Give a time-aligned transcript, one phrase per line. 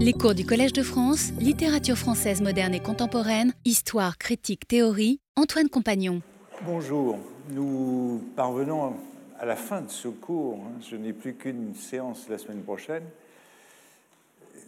[0.00, 5.68] Les cours du Collège de France, littérature française moderne et contemporaine, histoire, critique, théorie, Antoine
[5.68, 6.22] Compagnon.
[6.64, 7.18] Bonjour,
[7.50, 8.94] nous parvenons
[9.40, 10.60] à la fin de ce cours.
[10.88, 13.02] Je n'ai plus qu'une séance la semaine prochaine.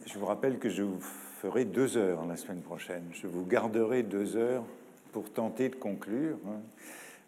[0.04, 0.98] Je vous rappelle que je vous
[1.40, 3.04] ferai deux heures la semaine prochaine.
[3.12, 4.64] Je vous garderai deux heures
[5.12, 6.38] pour tenter de conclure.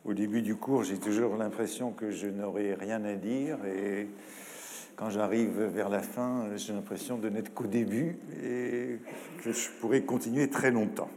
[0.05, 4.09] Au début du cours, j'ai toujours l'impression que je n'aurai rien à dire et
[4.97, 8.99] quand j'arrive vers la fin, j'ai l'impression de n'être qu'au début et
[9.43, 11.11] que je pourrais continuer très longtemps.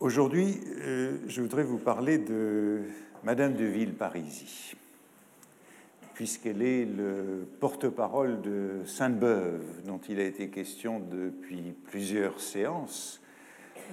[0.00, 2.82] Aujourd'hui, euh, je voudrais vous parler de
[3.22, 4.74] Madame de Villeparisis,
[6.12, 13.22] puisqu'elle est le porte-parole de Sainte-Beuve, dont il a été question depuis plusieurs séances,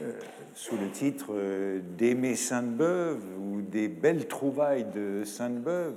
[0.01, 0.11] euh,
[0.53, 5.95] sous le titre euh, d'Aimer Sainte-Beuve ou des belles trouvailles de Sainte-Beuve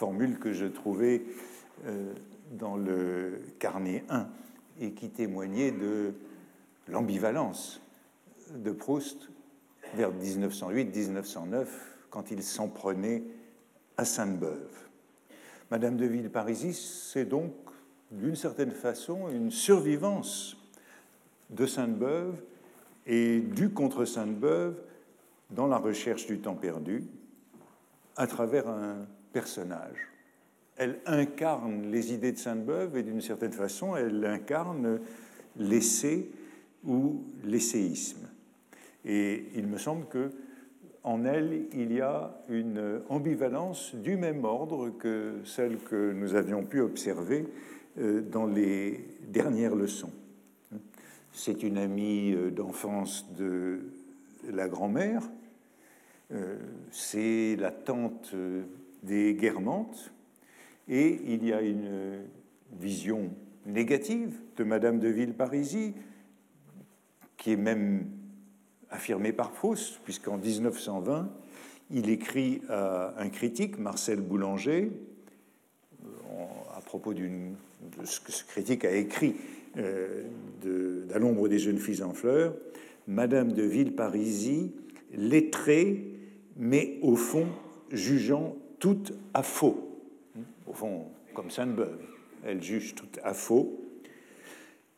[0.00, 1.26] formule que je trouvais
[1.84, 2.14] euh,
[2.52, 4.28] dans le carnet 1
[4.80, 6.14] et qui témoignait de
[6.88, 7.82] l'ambivalence
[8.54, 9.28] de Proust
[9.94, 11.66] vers 1908-1909
[12.08, 13.24] quand il s'en prenait
[13.98, 14.72] à Sainte-Beuve.
[15.70, 17.52] Madame de Villeparisis, c'est donc
[18.10, 20.56] d'une certaine façon une survivance
[21.50, 22.40] de Sainte-Beuve
[23.04, 24.80] et du contre Sainte-Beuve
[25.50, 27.04] dans la recherche du temps perdu
[28.16, 30.08] à travers un personnage.
[30.76, 35.00] Elle incarne les idées de Sainte-Beuve et d'une certaine façon, elle incarne
[35.56, 36.30] l'essai
[36.84, 38.28] ou l'essayisme.
[39.04, 40.30] Et il me semble que
[41.02, 46.62] en elle, il y a une ambivalence du même ordre que celle que nous avions
[46.62, 47.46] pu observer
[47.98, 50.12] euh, dans les dernières leçons.
[51.32, 53.80] C'est une amie euh, d'enfance de
[54.50, 55.22] la grand-mère,
[56.32, 56.58] euh,
[56.90, 58.34] c'est la tante
[59.02, 60.12] des guermantes,
[60.88, 62.24] et il y a une
[62.78, 63.30] vision
[63.66, 65.92] négative de Madame de Villeparisis,
[67.36, 68.06] qui est même
[68.90, 71.30] affirmée par Faust, puisqu'en 1920,
[71.90, 74.90] il écrit à un critique, Marcel Boulanger,
[76.04, 76.06] euh,
[76.76, 77.28] à propos de
[78.04, 79.36] ce que ce critique a écrit
[79.76, 80.24] euh,
[81.14, 82.54] l'ombre des jeunes filles en fleurs,
[83.06, 84.70] Madame de Villeparisis,
[85.12, 86.04] lettrée,
[86.56, 87.46] mais au fond
[87.90, 89.02] jugeant tout
[89.32, 89.88] à faux.
[90.66, 91.04] Au fond,
[91.34, 92.00] comme Sainte-Beuve,
[92.44, 93.78] elle juge tout à faux,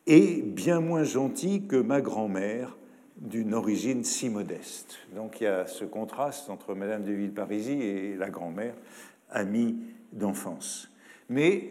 [0.07, 2.75] et bien moins gentille que ma grand-mère
[3.17, 4.97] d'une origine si modeste.
[5.15, 8.73] Donc il y a ce contraste entre Madame de Villeparisis et la grand-mère,
[9.29, 9.77] amie
[10.11, 10.89] d'enfance.
[11.29, 11.69] Mais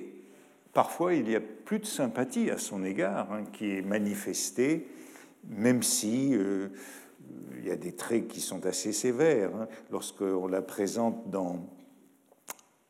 [0.72, 4.88] parfois, il y a plus de sympathie à son égard hein, qui est manifestée,
[5.48, 6.68] même si euh,
[7.58, 9.54] il y a des traits qui sont assez sévères.
[9.54, 11.66] Hein, Lorsqu'on la présente dans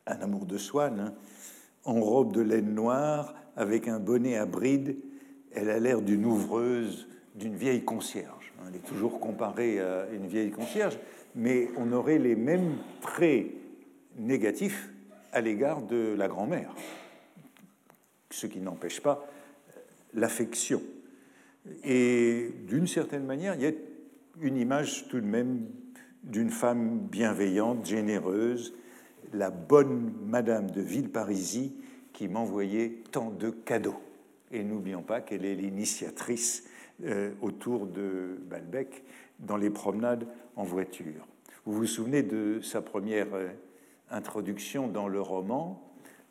[0.07, 1.15] un amour de Swann, hein.
[1.85, 4.97] en robe de laine noire, avec un bonnet à bride,
[5.53, 8.53] elle a l'air d'une ouvreuse, d'une vieille concierge.
[8.59, 8.65] Hein.
[8.69, 10.99] Elle est toujours comparée à une vieille concierge,
[11.35, 13.47] mais on aurait les mêmes traits
[14.19, 14.91] négatifs
[15.33, 16.75] à l'égard de la grand-mère,
[18.31, 19.27] ce qui n'empêche pas
[20.15, 20.83] l'affection.
[21.85, 23.73] Et d'une certaine manière, il y a
[24.41, 25.67] une image tout de même
[26.23, 28.75] d'une femme bienveillante, généreuse,
[29.33, 31.73] la bonne Madame de Villeparisis
[32.13, 34.01] qui m'envoyait tant de cadeaux.
[34.51, 36.65] Et n'oublions pas qu'elle est l'initiatrice
[37.05, 39.05] euh, autour de Balbec
[39.39, 40.27] dans les promenades
[40.57, 41.27] en voiture.
[41.65, 43.49] Vous vous souvenez de sa première euh,
[44.11, 45.83] introduction dans le roman,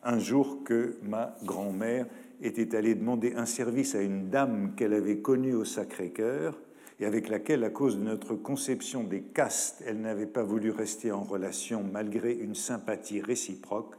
[0.04, 2.06] un jour que ma grand-mère
[2.42, 6.60] était allée demander un service à une dame qu'elle avait connue au Sacré-Cœur
[7.02, 11.12] et avec laquelle, à cause de notre conception des castes, elle n'avait pas voulu rester
[11.12, 13.96] en relation malgré une sympathie réciproque,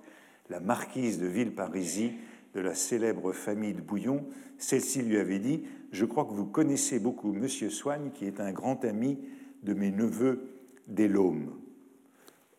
[0.48, 2.12] la marquise de Villeparisis,
[2.54, 4.24] de la célèbre famille de Bouillon,
[4.56, 8.52] celle-ci lui avait dit Je crois que vous connaissez beaucoup Monsieur Soigne, qui est un
[8.52, 9.18] grand ami
[9.64, 10.44] de mes neveux
[10.86, 11.50] des Laumes.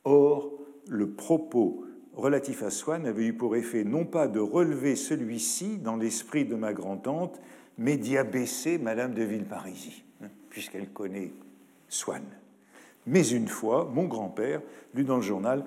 [0.03, 0.51] Or,
[0.89, 5.95] le propos relatif à Swann avait eu pour effet non pas de relever celui-ci dans
[5.95, 7.39] l'esprit de ma grand-tante,
[7.77, 10.03] mais d'y abaisser Madame de Villeparisis
[10.53, 11.31] puisqu'elle connaît
[11.89, 12.23] Swann.
[13.07, 14.61] Mais une fois, mon grand-père
[14.93, 15.65] lut dans le journal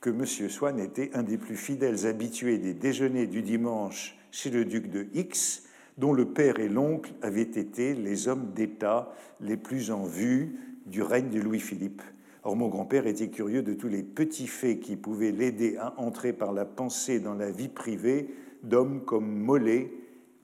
[0.00, 0.26] que M.
[0.26, 5.06] Swann était un des plus fidèles habitués des déjeuners du dimanche chez le duc de
[5.14, 5.62] X,
[5.96, 10.56] dont le père et l'oncle avaient été les hommes d'État les plus en vue
[10.86, 12.02] du règne de Louis-Philippe.
[12.42, 16.32] Or, mon grand-père était curieux de tous les petits faits qui pouvaient l'aider à entrer
[16.32, 18.28] par la pensée dans la vie privée
[18.64, 19.92] d'hommes comme Mollet,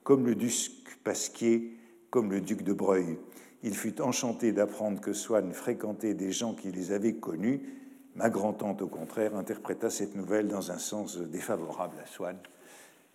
[0.05, 0.53] comme le duc
[1.03, 1.73] Pasquier,
[2.11, 3.19] comme le duc de Breuil.
[3.67, 7.63] Il fut enchanté d'apprendre que Swann fréquentait des gens qui les avaient connus.
[8.15, 12.37] Ma grand-tante, au contraire, interpréta cette nouvelle dans un sens défavorable à Swann,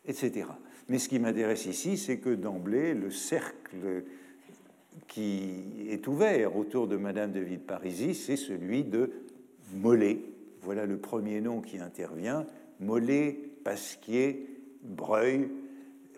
[0.07, 0.47] etc.
[0.89, 4.03] Mais ce qui m'intéresse ici, c'est que d'emblée, le cercle
[5.07, 9.11] qui est ouvert autour de Madame de Villeparisis, c'est celui de
[9.75, 10.19] Mollet.
[10.63, 12.47] Voilà le premier nom qui intervient.
[12.79, 14.47] Mollet, Pasquier,
[14.81, 15.47] Breuil,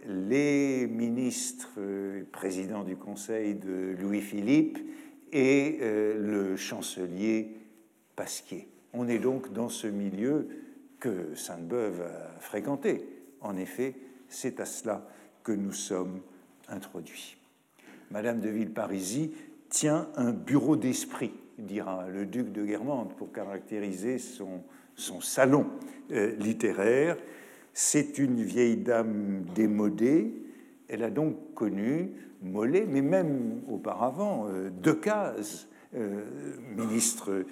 [0.06, 1.80] les ministres
[2.32, 4.80] présidents du Conseil de Louis-Philippe
[5.32, 7.56] et euh, le chancelier
[8.16, 8.68] Pasquier.
[8.94, 10.48] On est donc dans ce milieu
[11.00, 13.06] que Sainte-Beuve a fréquenté.
[13.40, 13.96] En effet,
[14.28, 15.08] c'est à cela
[15.44, 16.20] que nous sommes
[16.68, 17.38] introduits.
[18.12, 19.30] Madame de Villeparisis
[19.70, 24.64] tient un bureau d'esprit, dira le duc de Guermantes, pour caractériser son,
[24.96, 25.68] son salon
[26.12, 27.18] euh, littéraire.
[27.74, 30.34] C'est une vieille dame démodée.
[30.88, 36.22] Elle a donc connu Mollet, mais même auparavant, euh, Decazes, euh,
[36.76, 37.46] ministre,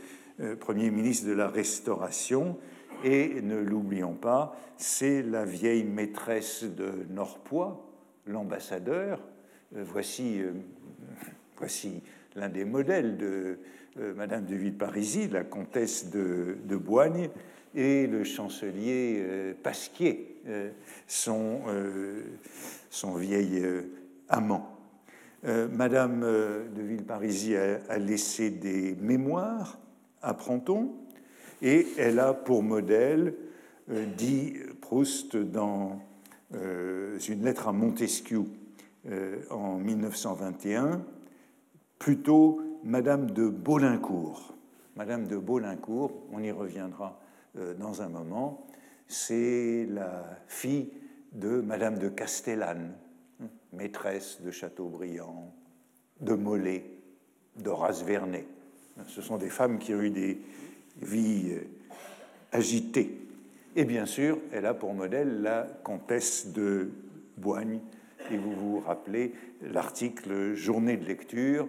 [0.60, 2.58] premier ministre de la Restauration,
[3.04, 7.86] et ne l'oublions pas, c'est la vieille maîtresse de Norpois,
[8.26, 9.20] l'ambassadeur.
[9.76, 10.54] Euh, voici, euh,
[11.58, 12.02] voici
[12.36, 13.60] l'un des modèles de
[14.00, 17.30] euh, Madame de Villeparisis, la comtesse de, de, Boigne,
[17.76, 20.42] et le chancelier Pasquier,
[21.08, 21.62] son,
[22.90, 23.64] son vieil
[24.28, 24.78] amant.
[25.44, 29.78] Madame de Villeparisis a, a laissé des mémoires,
[30.22, 30.94] apprend-on,
[31.62, 33.36] et elle a pour modèle,
[33.92, 36.00] euh, dit Proust dans
[36.56, 38.44] euh, une lettre à Montesquieu
[39.08, 41.02] euh, en 1921,
[41.98, 44.54] plutôt Madame de Baudincourt.
[44.96, 47.20] Madame de Baudincourt, on y reviendra
[47.56, 48.68] dans un moment,
[49.08, 50.92] c'est la fille
[51.34, 52.94] de Madame de Castellane,
[53.74, 55.54] maîtresse de Chateaubriand,
[56.22, 56.86] de Mollet,
[57.56, 58.46] d'Horace Vernet.
[59.08, 60.40] Ce sont des femmes qui ont eu des,
[61.02, 61.68] vie euh,
[62.52, 63.18] agitée.
[63.76, 66.92] Et bien sûr, elle a pour modèle la comtesse de
[67.38, 67.80] Boigne.
[68.32, 71.68] Et vous vous rappelez l'article Journée de lecture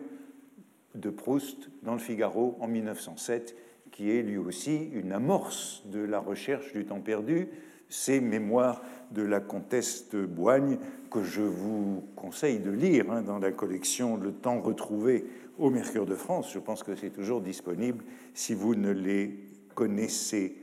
[0.94, 3.54] de Proust dans le Figaro en 1907,
[4.00, 7.48] qui est lui aussi une amorce de la recherche du temps perdu,
[7.90, 8.80] ces mémoires
[9.10, 10.78] de la comtesse de Boigne
[11.10, 15.26] que je vous conseille de lire hein, dans la collection Le temps retrouvé
[15.58, 16.50] au Mercure de France.
[16.50, 18.02] Je pense que c'est toujours disponible
[18.32, 19.38] si vous ne les
[19.74, 20.56] connaissez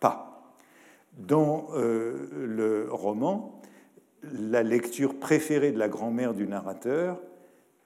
[0.00, 0.54] pas.
[1.18, 3.60] Dans euh, le roman,
[4.22, 7.20] la lecture préférée de la grand-mère du narrateur,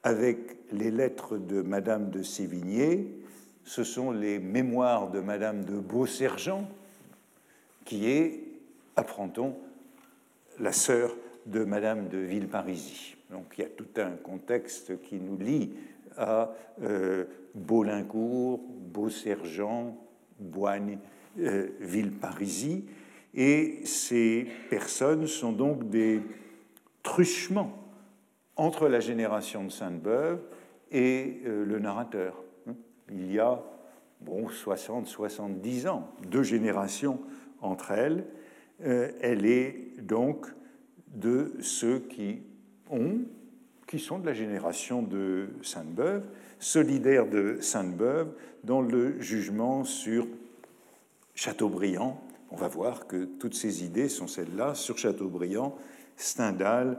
[0.05, 3.21] avec les lettres de Madame de Sévigné,
[3.64, 6.69] ce sont les mémoires de Madame de Beausergent,
[7.85, 8.41] qui est,
[8.97, 9.55] apprend-on,
[10.59, 11.14] la sœur
[11.47, 13.17] de Madame de Villeparisis.
[13.31, 15.73] Donc il y a tout un contexte qui nous lie
[16.17, 17.25] à euh,
[17.55, 18.61] Beaulincourt,
[18.93, 19.97] Beausergent,
[20.38, 20.99] Boigne,
[21.41, 22.82] euh, Villeparisis.
[23.35, 26.20] Et ces personnes sont donc des
[27.03, 27.79] truchements
[28.56, 30.41] entre la génération de Sainte-Beuve
[30.91, 32.41] et euh, le narrateur.
[33.12, 33.62] Il y a
[34.20, 37.20] bon, 60, 70 ans, deux générations
[37.61, 38.25] entre elles.
[38.81, 40.47] elle est donc
[41.14, 42.41] de ceux qui
[42.91, 43.20] ont
[43.93, 46.23] qui sont de la génération de Sainte-Beuve,
[46.59, 48.29] solidaires de Sainte-Beuve,
[48.64, 50.26] dans le jugement sur
[51.35, 52.19] Chateaubriand.
[52.50, 55.76] On va voir que toutes ces idées sont celles-là, sur Chateaubriand,
[56.17, 56.99] Stendhal,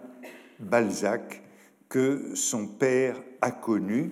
[0.59, 1.41] Balzac,
[1.89, 4.11] que son père a connu.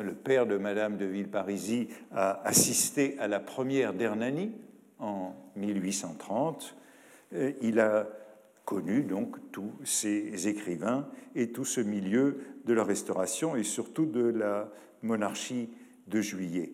[0.00, 4.52] Le père de Madame de Villeparisis a assisté à la première d'Hernani
[5.00, 6.76] en 1830.
[7.62, 8.06] Il a
[8.64, 14.22] connu donc tous ces écrivains et tout ce milieu de la Restauration et surtout de
[14.28, 14.68] la
[15.02, 15.68] monarchie
[16.06, 16.70] de Juillet.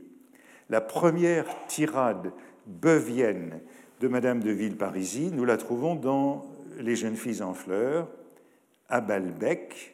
[0.68, 2.30] La première tirade
[2.66, 3.60] beuvienne
[4.00, 6.44] de Madame de Villeparisis, nous la trouvons dans
[6.78, 8.08] Les jeunes filles en fleurs,
[8.90, 9.93] à Balbec,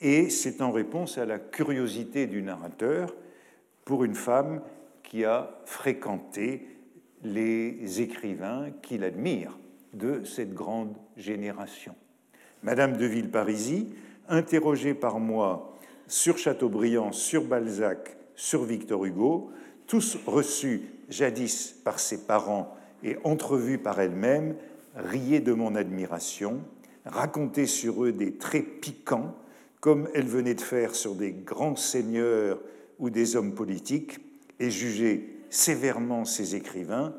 [0.00, 3.14] et c'est en réponse à la curiosité du narrateur
[3.84, 4.60] pour une femme
[5.02, 6.66] qui a fréquenté
[7.24, 9.58] les écrivains qu'il admire
[9.92, 11.94] de cette grande génération.
[12.62, 13.86] Madame de Villeparisis,
[14.28, 15.74] interrogée par moi
[16.06, 19.50] sur Chateaubriand, sur Balzac, sur Victor Hugo,
[19.86, 24.54] tous reçus jadis par ses parents et entrevus par elle-même,
[24.94, 26.60] riait de mon admiration,
[27.04, 29.34] racontait sur eux des traits piquants,
[29.80, 32.60] comme elle venait de faire sur des grands seigneurs
[32.98, 34.18] ou des hommes politiques,
[34.60, 37.14] et jugeait sévèrement ses écrivains,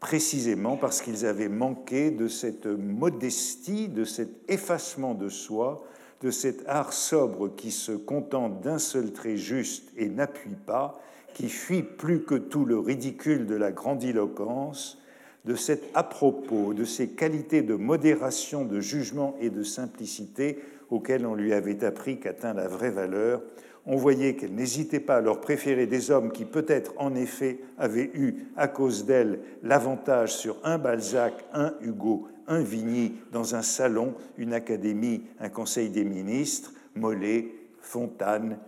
[0.00, 5.84] précisément parce qu'ils avaient manqué de cette modestie, de cet effacement de soi,
[6.22, 11.00] de cet art sobre qui se contente d'un seul trait juste et n'appuie pas,
[11.34, 14.98] qui fuit plus que tout le ridicule de la grandiloquence,
[15.44, 20.58] de cet à-propos, de ces qualités de modération, de jugement et de simplicité
[20.90, 23.42] auxquelles on lui avait appris qu'atteint la vraie valeur,
[23.86, 28.10] on voyait qu'elle n'hésitait pas à leur préférer des hommes qui peut-être en effet avaient
[28.14, 34.14] eu, à cause d'elle, l'avantage sur un Balzac, un Hugo, un Vigny, dans un salon,
[34.36, 37.48] une académie, un conseil des ministres, Mollet,
[37.80, 38.58] Fontane,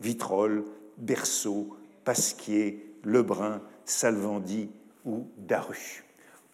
[0.00, 0.64] Vitrolles,
[0.98, 4.70] Berceau, Pasquier, Lebrun, Salvandi
[5.04, 6.04] ou Daru.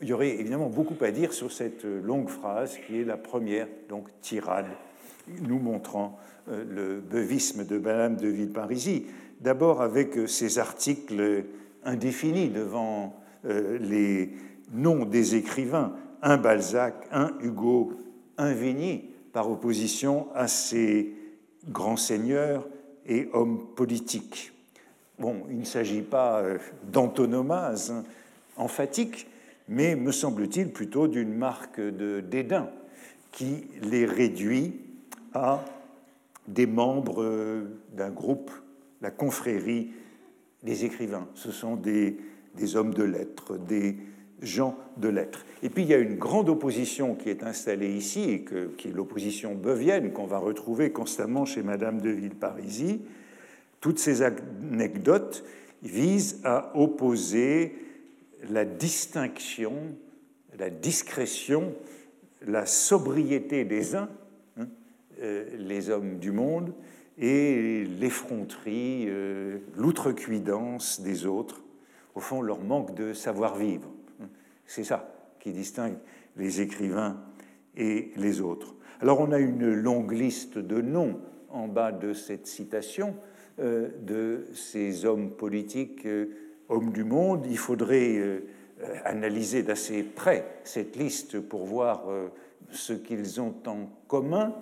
[0.01, 3.69] Il y aurait évidemment beaucoup à dire sur cette longue phrase qui est la première,
[3.89, 4.67] donc tirade,
[5.43, 6.19] nous montrant
[6.51, 9.03] euh, le beuvisme de Madame de Villeparisis.
[9.41, 11.45] D'abord avec ces articles
[11.85, 13.15] indéfinis devant
[13.45, 14.31] euh, les
[14.73, 17.93] noms des écrivains, un Balzac, un Hugo,
[18.39, 21.13] un Vigny, par opposition à ces
[21.69, 22.69] grands seigneurs
[23.07, 24.53] et hommes politiques.
[25.19, 26.59] Bon, il ne s'agit pas euh,
[26.91, 27.95] d'antonomase
[28.57, 29.27] emphatique,
[29.69, 32.69] mais me semble-t-il plutôt d'une marque de dédain
[33.31, 34.82] qui les réduit
[35.35, 35.65] à
[36.49, 38.51] des membres euh, d'un groupe,
[39.01, 39.91] la confrérie
[40.63, 41.29] des écrivains.
[41.35, 42.17] Ce sont des,
[42.75, 43.97] hommes de lettres, des
[44.41, 45.45] gens de lettres.
[45.63, 48.45] Et puis il y a une grande opposition qui est installée ici, et
[48.77, 52.99] qui est l'opposition beuvienne qu'on va retrouver constamment chez Madame de Villeparisis.
[53.81, 55.45] Toutes ces anecdotes
[55.83, 57.75] visent à opposer
[58.51, 59.73] la distinction,
[60.59, 61.75] la discrétion,
[62.47, 64.09] la sobriété des uns
[65.23, 66.75] les hommes du monde
[67.19, 71.63] et l'effronterie, euh, l'outrecuidance des autres,
[72.15, 73.91] au fond leur manque de savoir-vivre.
[74.67, 75.97] C'est ça qui distingue
[76.37, 77.21] les écrivains
[77.77, 78.75] et les autres.
[79.01, 83.15] Alors on a une longue liste de noms en bas de cette citation
[83.59, 86.07] euh, de ces hommes politiques,
[86.69, 87.47] hommes du monde.
[87.49, 88.43] Il faudrait
[89.05, 92.05] analyser d'assez près cette liste pour voir
[92.71, 94.55] ce qu'ils ont en commun.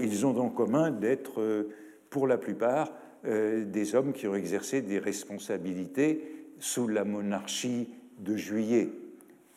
[0.00, 1.68] Ils ont en commun d'être, euh,
[2.10, 2.92] pour la plupart,
[3.26, 8.88] euh, des hommes qui ont exercé des responsabilités sous la monarchie de Juillet.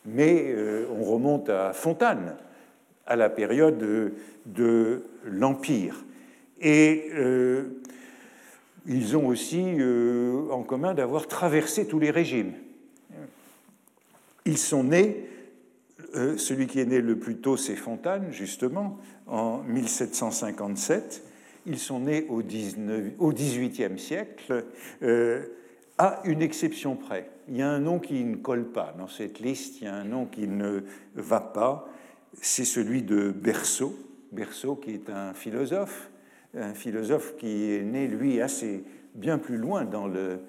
[0.06, 2.36] Mais euh, on remonte à Fontane,
[3.08, 3.78] à la période
[4.46, 6.06] de, l'Empire.
[6.62, 7.12] Et
[8.88, 9.78] ils ont aussi
[10.52, 12.54] en commun d'avoir traversé tous les régimes.
[14.46, 15.31] Ils sont nés
[16.16, 21.24] euh, celui qui est né le plus tôt, c'est Fontane, justement, en 1757.
[21.66, 24.66] Ils sont nés au, 19, au XVIIIe siècle,
[25.04, 25.46] euh,
[25.98, 27.30] à une exception près.
[27.48, 29.94] Il y a un nom qui ne colle pas dans cette liste, il y a
[29.94, 30.82] un nom qui ne
[31.16, 31.88] va pas,
[32.42, 33.96] c'est celui de Berceau.
[34.32, 36.10] Berceau, qui est un philosophe,
[36.56, 40.40] un philosophe qui est né, lui, assez bien plus loin dans le.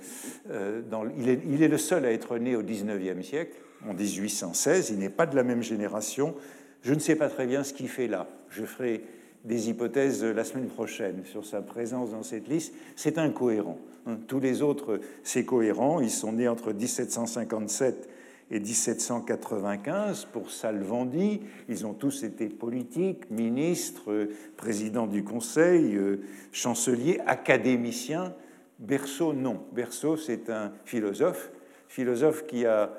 [0.51, 3.57] Euh, dans, il, est, il, est, le seul à être né au XIXe siècle
[3.89, 4.91] en 1816.
[4.91, 6.35] Il n'est pas de la même génération.
[6.83, 8.29] Je ne sais pas très bien ce qu'il fait là.
[8.51, 9.05] Je ferai
[9.45, 12.75] des hypothèses la semaine prochaine sur sa présence dans cette liste.
[12.97, 13.79] C'est incohérent.
[14.07, 16.01] Hein, tous les autres, c'est cohérent.
[16.01, 18.09] Ils sont nés entre 1757
[18.51, 21.41] et 1795 pour Salvandi.
[21.69, 26.21] Ils ont tous été politiques, ministres, présidents du Conseil, euh,
[26.53, 28.35] chanceliers, académiciens.
[28.79, 29.63] Berceau, non.
[29.73, 31.51] Berceau, c'est un philosophe,
[31.89, 32.93] philosophe qui a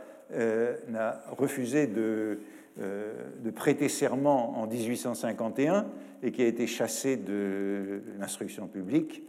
[0.90, 2.40] n'a refusé de,
[2.82, 3.14] euh,
[3.44, 5.86] de, prêter serment en 1851
[6.24, 9.22] et qui a été chassé de l'instruction publique,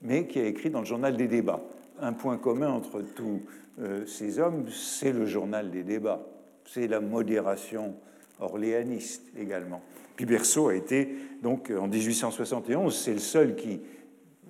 [0.00, 1.64] mais qui a écrit dans le journal des débats.
[2.00, 3.40] Un point commun entre tous
[3.80, 6.24] euh, ces hommes, c'est le journal des débats,
[6.66, 7.96] c'est la modération
[8.38, 9.82] orléaniste également.
[10.14, 13.80] Puis Berceau a été, donc en 1871, c'est le seul qui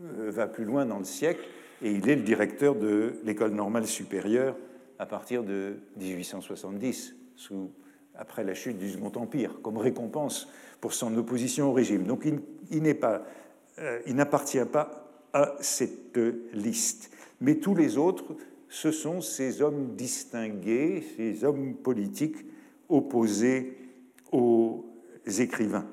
[0.02, 1.46] va plus loin dans le siècle,
[1.82, 4.54] et il est le directeur de l'école normale supérieure
[4.98, 7.70] à partir de 1870, sous,
[8.14, 10.48] après la chute du Second Empire, comme récompense
[10.80, 12.04] pour son opposition au régime.
[12.04, 12.40] Donc il,
[13.78, 16.18] euh, il n'appartient pas à cette
[16.52, 17.10] liste.
[17.40, 18.36] Mais tous les autres,
[18.68, 22.36] ce sont ces hommes distingués, ces hommes politiques
[22.88, 23.76] opposés
[24.32, 24.84] aux
[25.26, 25.86] écrivains.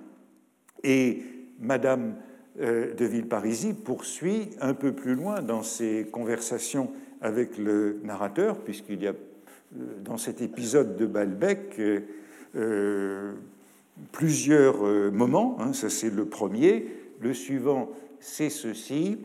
[0.83, 1.23] Et
[1.59, 2.15] Madame
[2.59, 6.91] euh, de Villeparisis poursuit un peu plus loin dans ses conversations
[7.21, 12.01] avec le narrateur, puisqu'il y a euh, dans cet épisode de Balbec euh,
[12.55, 13.33] euh,
[14.11, 15.57] plusieurs moments.
[15.59, 16.87] Hein, ça, c'est le premier.
[17.21, 19.19] Le suivant, c'est ceci.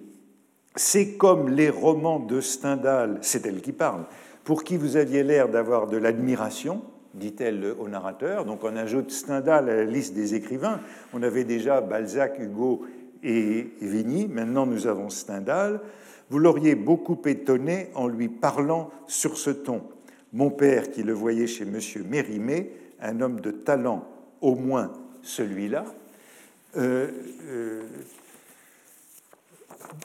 [0.74, 4.04] C'est comme les romans de Stendhal, c'est elle qui parle,
[4.44, 6.82] pour qui vous aviez l'air d'avoir de l'admiration,
[7.14, 8.44] dit-elle au narrateur.
[8.44, 10.80] Donc on ajoute Stendhal à la liste des écrivains.
[11.14, 12.84] On avait déjà Balzac, Hugo
[13.22, 14.28] et Vigny.
[14.28, 15.80] Maintenant, nous avons Stendhal.
[16.30, 19.82] Vous l'auriez beaucoup étonné en lui parlant sur ce ton.
[20.32, 21.78] Mon père, qui le voyait chez M.
[22.08, 24.06] Mérimée, un homme de talent,
[24.40, 24.92] au moins
[25.22, 25.84] celui-là,
[26.76, 27.10] euh,
[27.48, 27.82] euh,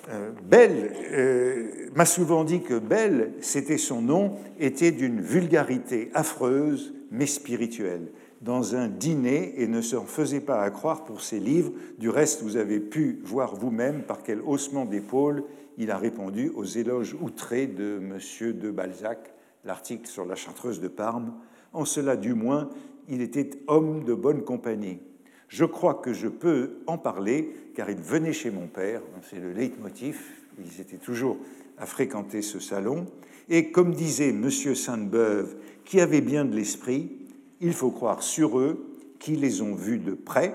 [0.09, 7.25] euh, Belle m'a souvent dit que Belle, c'était son nom, était d'une vulgarité affreuse mais
[7.25, 8.07] spirituelle
[8.41, 11.71] dans un dîner et ne s'en faisait pas à croire pour ses livres.
[11.99, 15.43] Du reste, vous avez pu voir vous-même par quel haussement d'épaule
[15.81, 18.53] il a répondu aux éloges outrés de M.
[18.53, 19.33] de Balzac,
[19.65, 21.33] l'article sur la chartreuse de Parme.
[21.73, 22.69] En cela, du moins,
[23.09, 24.99] il était homme de bonne compagnie.
[25.47, 29.53] Je crois que je peux en parler, car il venait chez mon père, c'est le
[29.53, 30.21] leitmotiv,
[30.63, 31.37] ils étaient toujours
[31.79, 33.07] à fréquenter ce salon,
[33.49, 34.51] et comme disait M.
[34.51, 37.11] Sainte-Beuve, qui avait bien de l'esprit,
[37.59, 38.85] il faut croire sur eux
[39.17, 40.53] qui les ont vus de près,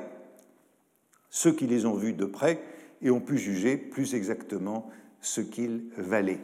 [1.30, 2.60] ceux qui les ont vus de près
[3.02, 4.88] et ont pu juger plus exactement
[5.20, 6.40] ce qu'ils valaient.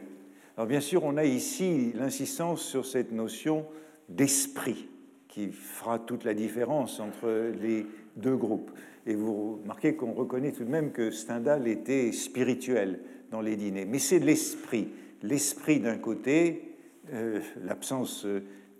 [0.57, 3.65] Alors bien sûr, on a ici l'insistance sur cette notion
[4.09, 4.87] d'esprit
[5.27, 8.71] qui fera toute la différence entre les deux groupes.
[9.07, 12.99] Et vous remarquez qu'on reconnaît tout de même que Stendhal était spirituel
[13.31, 13.85] dans les dîners.
[13.85, 14.89] Mais c'est l'esprit.
[15.23, 16.75] L'esprit d'un côté,
[17.11, 18.27] euh, l'absence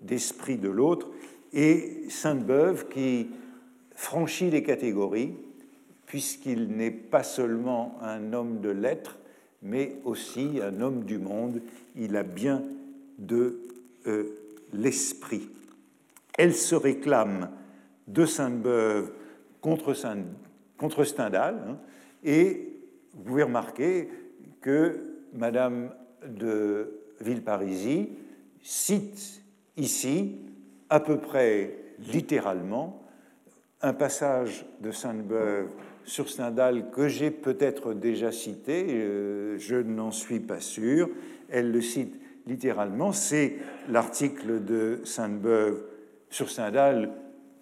[0.02, 1.10] d'esprit de l'autre,
[1.54, 3.30] et Sainte-Beuve qui
[3.96, 5.34] franchit les catégories,
[6.06, 9.18] puisqu'il n'est pas seulement un homme de lettres,
[9.64, 11.62] mais aussi un homme du monde.
[11.96, 12.62] Il a bien
[13.18, 13.60] de
[14.08, 14.26] euh,
[14.74, 15.50] l'esprit.
[16.38, 17.50] Elle se réclame
[18.08, 19.12] de Sainte-Beuve
[19.62, 19.94] contre,
[21.04, 21.78] Stendhal, hein,
[22.24, 22.74] et
[23.14, 24.10] vous pouvez remarquer
[24.62, 25.00] que
[25.34, 25.92] Madame
[26.28, 28.08] de Villeparisis
[28.62, 29.42] cite
[29.78, 30.36] ici
[30.90, 31.78] à peu près
[32.12, 33.04] littéralement
[33.82, 35.70] un passage de Sainte-Beuve
[36.06, 41.10] sur Stendhal que j'ai peut-être déjà cité, euh, je n'en suis pas sûr.
[41.50, 43.56] Elle le cite littéralement, c'est
[43.90, 45.84] l'article de Sainte-Beuve
[46.30, 47.12] sur Stendhal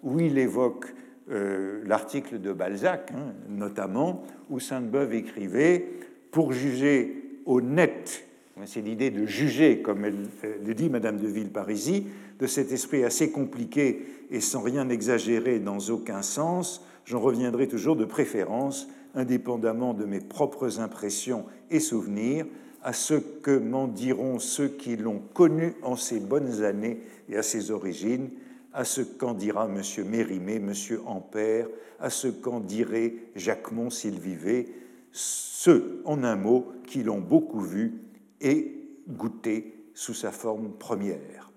[0.02, 0.92] où il évoque
[1.30, 5.86] euh, l'article de Balzac, hein, notamment, où Sainte-Beuve écrivait
[6.30, 8.26] Pour juger honnête
[8.66, 10.16] c'est l'idée de juger, comme elle
[10.64, 12.02] le dit Madame de Villeparisis,
[12.38, 16.84] de cet esprit assez compliqué et sans rien exagérer dans aucun sens.
[17.04, 22.46] J'en reviendrai toujours de préférence, indépendamment de mes propres impressions et souvenirs,
[22.82, 27.42] à ce que m'en diront ceux qui l'ont connu en ses bonnes années et à
[27.42, 28.30] ses origines,
[28.72, 29.82] à ce qu'en dira M.
[30.08, 30.72] Mérimée, M.
[31.06, 31.68] Ampère,
[32.00, 34.66] à ce qu'en dirait Jacquemont s'il vivait,
[35.12, 38.00] ceux, en un mot, qui l'ont beaucoup vu
[38.40, 41.52] et goûter sous sa forme première.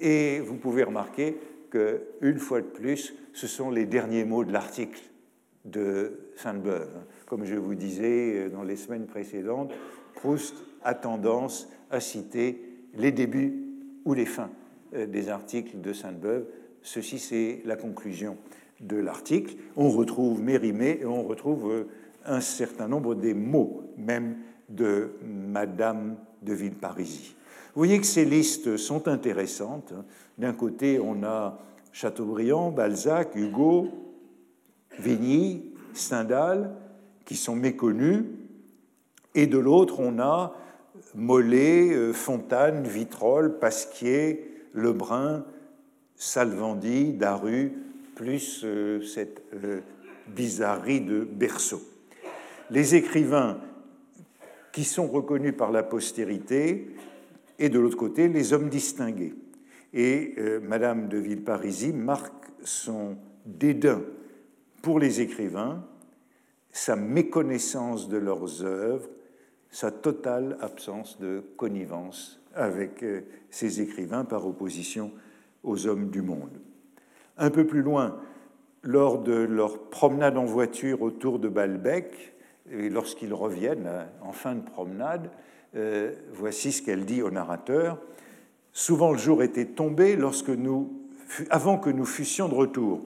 [0.00, 1.38] Et vous pouvez remarquer
[2.20, 5.00] une fois de plus, ce sont les derniers mots de l'article
[5.64, 6.90] de Sainte-Beuve.
[7.26, 9.72] Comme je vous disais dans les semaines précédentes,
[10.14, 12.60] Proust a tendance à citer
[12.94, 13.54] les débuts
[14.04, 14.50] ou les fins
[14.94, 16.46] euh, des articles de Sainte-Beuve.
[16.82, 18.36] Ceci, c'est la conclusion
[18.80, 19.54] de l'article.
[19.76, 21.88] On retrouve Mérimée et on retrouve euh,
[22.26, 24.36] un certain nombre des mots, même
[24.68, 27.34] de Madame de Villeparisis.
[27.74, 29.92] Vous voyez que ces listes sont intéressantes.
[30.38, 31.58] D'un côté, on a
[31.92, 33.88] Chateaubriand, Balzac, Hugo,
[34.98, 36.74] Vigny, Stendhal,
[37.24, 38.24] qui sont méconnus,
[39.34, 40.54] et de l'autre, on a
[41.14, 45.44] Mollet, euh, Fontane, Vitrolles, Pasquier, Lebrun,
[46.16, 47.72] Salvandi, Daru,
[48.14, 49.80] plus euh, cette euh,
[50.28, 51.80] bizarrerie de Berceau.
[52.70, 53.58] Les écrivains
[54.72, 56.88] qui sont reconnus par la postérité,
[57.58, 59.34] et de l'autre côté, les hommes distingués.
[59.94, 64.02] Et euh, Madame de Villeparisis marque son dédain
[64.82, 65.84] pour les écrivains,
[66.72, 69.08] sa méconnaissance de leurs œuvres,
[69.70, 75.12] sa totale absence de connivence avec euh, ces écrivains par opposition
[75.62, 76.60] aux hommes du monde.
[77.38, 78.20] Un peu plus loin,
[78.82, 82.34] lors de leur promenade en voiture autour de Balbec,
[82.68, 85.30] et lorsqu'ils reviennent euh, en fin de promenade,
[86.32, 87.98] voici ce qu'elle dit au narrateur.
[88.76, 90.90] Souvent le jour était tombé lorsque nous,
[91.48, 93.02] avant que nous fussions de retour.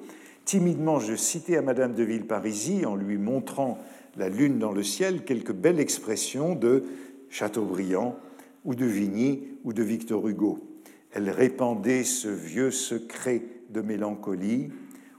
[0.47, 3.79] Timidement, je citais à Madame de Villeparisis, en lui montrant
[4.17, 6.85] la lune dans le ciel, quelques belles expressions de
[7.29, 8.17] Chateaubriand
[8.65, 10.59] ou de Vigny ou de Victor Hugo.
[11.13, 14.71] Elle répandait ce vieux secret de mélancolie,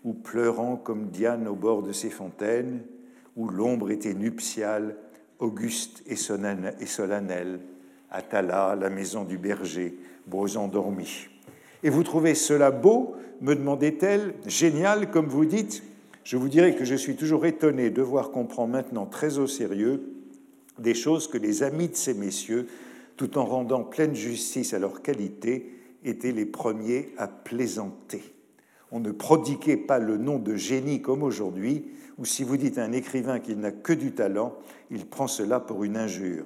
[0.03, 2.81] ou pleurant comme Diane au bord de ses fontaines,
[3.35, 4.95] où l'ombre était nuptiale,
[5.37, 7.59] auguste et solennelle,
[8.11, 11.27] Atala, la maison du berger, beaux endormis.
[11.83, 15.83] Et vous trouvez cela beau me demandait-elle, génial comme vous dites
[16.23, 19.47] Je vous dirais que je suis toujours étonné de voir qu'on prend maintenant très au
[19.47, 20.03] sérieux
[20.77, 22.67] des choses que les amis de ces messieurs,
[23.17, 28.23] tout en rendant pleine justice à leur qualité, étaient les premiers à plaisanter.
[28.91, 31.85] On ne prodiguait pas le nom de génie comme aujourd'hui,
[32.17, 34.57] ou si vous dites à un écrivain qu'il n'a que du talent,
[34.89, 36.45] il prend cela pour une injure.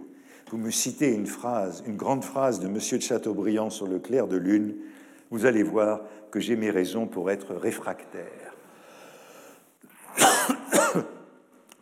[0.53, 2.75] Vous me citez une phrase, une grande phrase de M.
[2.75, 4.75] de Chateaubriand sur le clair de lune,
[5.31, 8.53] vous allez voir que j'ai mes raisons pour être réfractaire.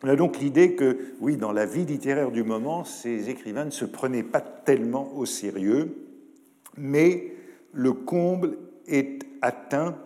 [0.02, 3.70] On a donc l'idée que, oui, dans la vie littéraire du moment, ces écrivains ne
[3.70, 5.94] se prenaient pas tellement au sérieux,
[6.78, 7.34] mais
[7.74, 8.56] le comble
[8.86, 9.98] est atteint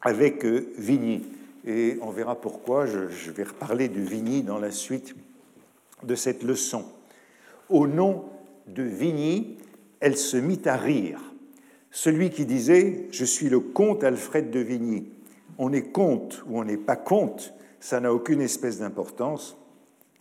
[0.00, 1.20] avec euh, Vigny.
[1.66, 5.14] Et on verra pourquoi, je vais reparler de Vigny dans la suite
[6.02, 6.86] de cette leçon.
[7.70, 8.24] Au nom
[8.68, 9.58] de Vigny,
[10.00, 11.20] elle se mit à rire.
[11.90, 15.08] Celui qui disait Je suis le comte Alfred de Vigny.
[15.58, 19.56] On est comte ou on n'est pas comte, ça n'a aucune espèce d'importance.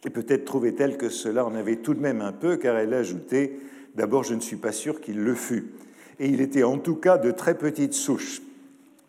[0.06, 3.58] Et peut-être trouvait-elle que cela en avait tout de même un peu, car elle ajoutait
[3.96, 5.72] D'abord, je ne suis pas sûr qu'il le fût.
[6.20, 8.42] Et il était en tout cas de très petite souche.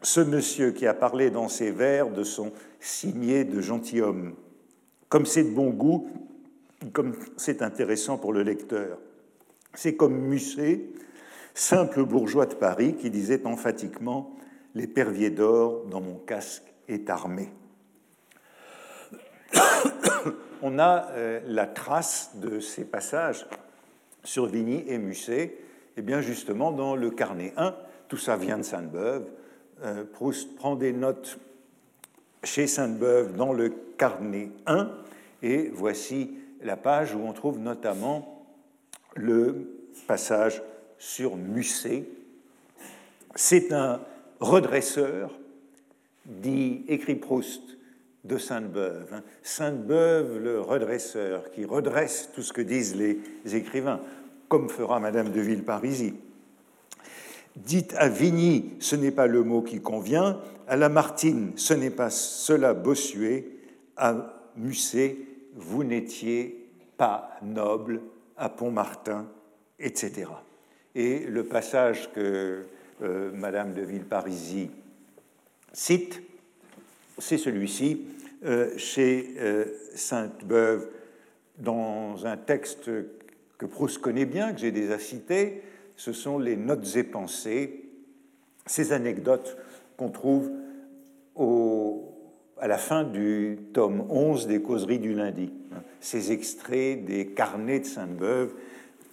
[0.03, 4.35] Ce monsieur qui a parlé dans ses vers de son signé de gentilhomme.
[5.09, 6.09] Comme c'est de bon goût,
[6.93, 8.99] comme c'est intéressant pour le lecteur.
[9.75, 10.81] C'est comme Musset,
[11.55, 14.35] simple bourgeois de Paris, qui disait emphatiquement
[14.75, 17.49] L'épervier d'or dans mon casque est armé.
[20.63, 23.47] On a euh, la trace de ces passages
[24.25, 25.59] sur Vigny et Musset, et
[25.99, 27.77] eh bien justement dans le carnet 1,
[28.09, 29.31] tout ça vient de Sainte-Beuve.
[29.85, 31.39] Euh, Proust prend des notes
[32.43, 34.91] chez Sainte-Beuve dans le carnet 1,
[35.43, 38.47] et voici la page où on trouve notamment
[39.15, 39.71] le
[40.07, 40.63] passage
[40.99, 42.05] sur Musset.
[43.35, 44.01] C'est un
[44.41, 45.31] redresseur,
[46.27, 47.63] dit, écrit Proust,
[48.25, 49.13] de Sainte-Beuve.
[49.13, 49.23] Hein.
[49.43, 53.21] Sainte-Beuve, le redresseur, qui redresse tout ce que disent les
[53.55, 54.01] écrivains,
[54.49, 56.15] comme fera Madame de Villeparisis.
[57.57, 62.09] Dites à Vigny, ce n'est pas le mot qui convient, à Lamartine, ce n'est pas
[62.09, 63.47] cela Bossuet,
[63.97, 65.19] à Musset,
[65.55, 68.01] vous n'étiez pas noble,
[68.37, 69.27] à Pont-Martin,
[69.79, 70.27] etc.
[70.95, 72.65] Et le passage que
[73.03, 74.69] euh, Madame de Villeparisis
[75.73, 76.23] cite,
[77.19, 78.07] c'est celui-ci,
[78.45, 80.89] euh, chez euh, Sainte-Beuve,
[81.59, 82.91] dans un texte
[83.59, 85.63] que Proust connaît bien, que j'ai déjà cité,
[85.97, 87.89] ce sont les notes et pensées,
[88.67, 89.57] ces anecdotes
[89.97, 90.51] qu'on trouve
[92.61, 95.53] à la fin du tome 11 des causeries du lundi,
[96.01, 98.55] ces extraits des carnets de Sainte-Beuve,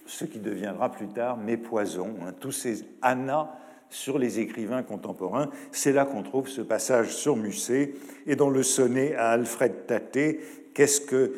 [0.06, 3.50] ce qui deviendra plus tard Mes poisons, hein, tous ces annas
[3.88, 5.50] sur les écrivains contemporains.
[5.70, 7.94] C'est là qu'on trouve ce passage sur Musset
[8.26, 10.40] et dans le sonnet à Alfred Taté,
[10.74, 11.34] Qu'est-ce que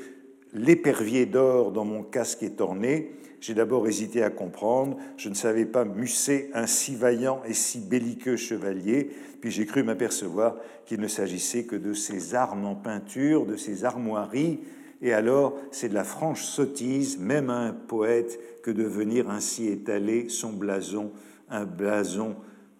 [0.53, 3.11] l'épervier d'or dans mon casque est orné?
[3.44, 4.96] J'ai d'abord hésité à comprendre.
[5.18, 9.11] Je ne savais pas Musset, un si vaillant et si belliqueux chevalier.
[9.42, 13.85] Puis j'ai cru m'apercevoir qu'il ne s'agissait que de ses armes en peinture, de ses
[13.85, 14.61] armoiries.
[15.02, 19.68] Et alors, c'est de la franche sottise, même à un poète, que de venir ainsi
[19.68, 21.12] étaler son blason
[21.50, 22.37] un blason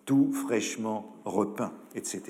[0.07, 2.23] tout fraîchement repeint, etc.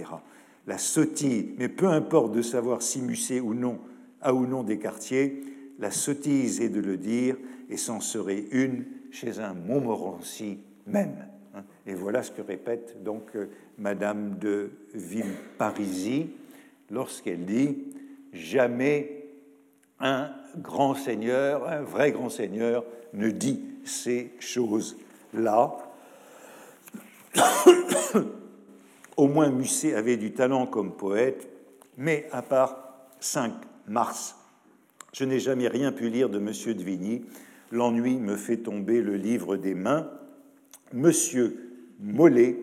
[0.67, 3.79] La sottise, mais peu importe de savoir si Musset ou non
[4.21, 5.41] a ou non des quartiers,
[5.79, 7.37] la sottise est de le dire,
[7.69, 11.27] et c'en serait une chez un Montmorency même.
[11.55, 11.65] Hein.
[11.87, 13.49] Et voilà ce que répète donc euh,
[13.79, 16.27] Madame de Villeparisis
[16.91, 17.79] lorsqu'elle dit
[18.33, 19.25] Jamais
[20.01, 25.77] un grand seigneur, un vrai grand seigneur, ne dit ces choses-là.
[29.17, 31.49] Au moins Musset avait du talent comme poète,
[31.97, 33.53] mais à part 5
[33.87, 34.37] mars,
[35.13, 36.47] je n'ai jamais rien pu lire de M.
[36.47, 37.23] de Vigny.
[37.71, 40.11] L'ennui me fait tomber le livre des mains.
[40.93, 42.57] Monsieur Mollet,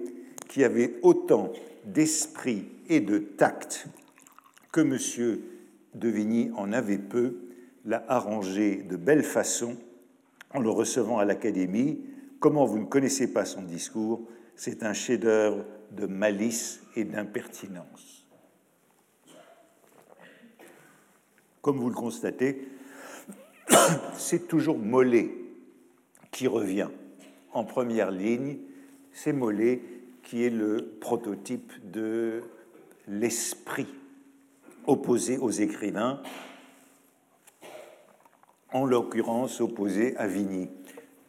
[0.47, 1.51] qui avait autant
[1.85, 3.87] d'esprit et de tact
[4.71, 5.39] que M.
[5.95, 7.35] de Vigny en avait peu,
[7.85, 9.75] l'a arrangé de belle façon
[10.53, 11.99] en le recevant à l'Académie.
[12.39, 14.27] Comment vous ne connaissez pas son discours?
[14.55, 18.25] C'est un chef-d'œuvre de malice et d'impertinence.
[21.61, 22.67] Comme vous le constatez,
[24.17, 25.31] c'est toujours Mollet
[26.31, 26.89] qui revient
[27.53, 28.57] en première ligne.
[29.11, 29.81] C'est Mollet
[30.23, 32.43] qui est le prototype de
[33.07, 33.87] l'esprit
[34.87, 36.21] opposé aux écrivains,
[38.71, 40.69] en l'occurrence opposé à Vigny.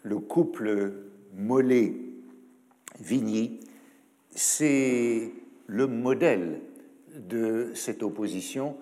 [0.03, 0.92] Le couple
[1.35, 1.95] Mollet
[3.01, 3.61] Vigny,
[4.31, 5.33] c'est
[5.66, 6.61] le modèle
[7.16, 8.77] de cette opposition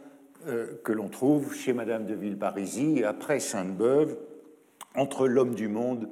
[0.83, 4.17] que l'on trouve chez Madame de Villeparisis après Sainte-Beuve
[4.95, 6.09] entre l'homme du monde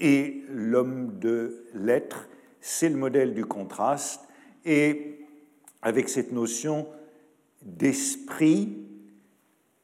[0.00, 2.28] et l'homme de l'être,
[2.60, 4.20] c'est le modèle du contraste,
[4.64, 5.20] et
[5.80, 6.88] avec cette notion
[7.62, 8.78] d'esprit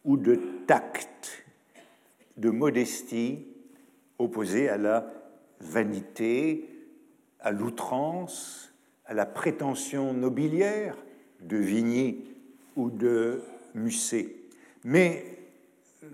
[0.04, 1.44] ou de tact,
[2.36, 3.46] de modestie,
[4.18, 5.12] opposée à la
[5.60, 6.68] vanité,
[7.40, 8.72] à l'outrance,
[9.06, 10.96] à la prétention nobiliaire
[11.40, 12.24] de Vigny
[12.76, 13.40] ou de
[13.74, 14.34] Musset.
[14.84, 15.24] Mais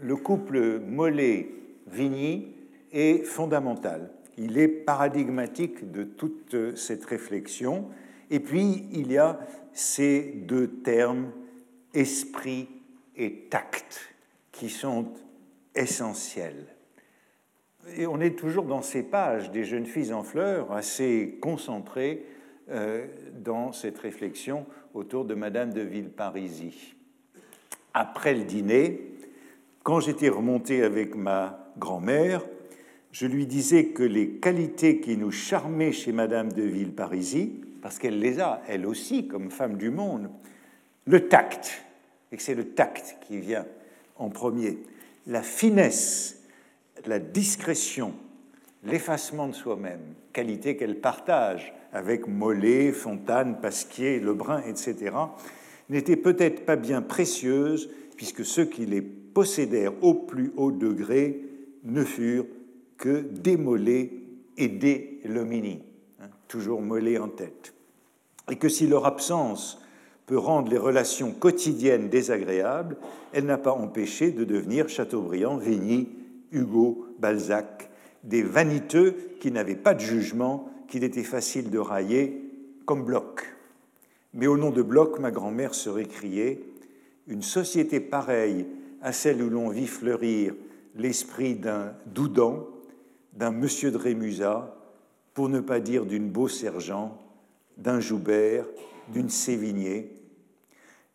[0.03, 2.53] le couple Mollet-Vigny
[2.93, 4.11] est fondamental.
[4.37, 7.89] Il est paradigmatique de toute cette réflexion.
[8.31, 9.39] Et puis, il y a
[9.73, 11.31] ces deux termes,
[11.93, 12.69] esprit
[13.17, 14.15] et tact,
[14.51, 15.13] qui sont
[15.75, 16.67] essentiels.
[17.97, 22.25] Et on est toujours dans ces pages des jeunes filles en fleurs, assez concentrées
[22.71, 26.95] euh, dans cette réflexion autour de Madame de Villeparisis.
[27.95, 29.01] Après le dîner,
[29.85, 32.45] quand j'étais remonté avec ma grand-mère,
[33.13, 38.19] je lui disais que les qualités qui nous charmaient chez Madame de Villeparisis, parce qu'elle
[38.19, 40.29] les a, elle aussi, comme femme du monde,
[41.05, 41.85] le tact,
[42.33, 43.67] et que c'est le tact qui vient
[44.17, 44.79] en premier,
[45.27, 46.43] la finesse,
[47.07, 48.15] la discrétion,
[48.85, 50.01] l'effacement de soi-même,
[50.33, 55.13] qualité qu'elle partage avec Mollet, Fontane, Pasquier, Lebrun, etc.,
[55.91, 61.41] n'étaient peut-être pas bien précieuses, puisque ceux qui les possédèrent au plus haut degré
[61.85, 62.47] ne furent
[62.97, 63.59] que des
[64.57, 65.83] et des Lomini,
[66.21, 67.75] hein, toujours Mollet en tête.
[68.51, 69.81] Et que si leur absence
[70.27, 72.97] peut rendre les relations quotidiennes désagréables,
[73.33, 76.09] elle n'a pas empêché de devenir Chateaubriand, Vigny,
[76.53, 77.91] Hugo, Balzac,
[78.23, 82.41] des vaniteux qui n'avaient pas de jugement, qu'il était facile de railler,
[82.87, 83.54] comme Bloch.
[84.35, 86.61] Mais au nom de Bloch, ma grand-mère se récriait
[87.29, 88.67] Une société pareille
[89.01, 90.55] à celle où l'on vit fleurir
[90.97, 92.67] l'esprit d'un Doudan,
[93.33, 94.77] d'un monsieur de Rémusat,
[95.35, 97.19] pour ne pas dire d'une Beau Sergent,
[97.77, 98.67] d'un Joubert,
[99.13, 100.13] d'une Sévigné,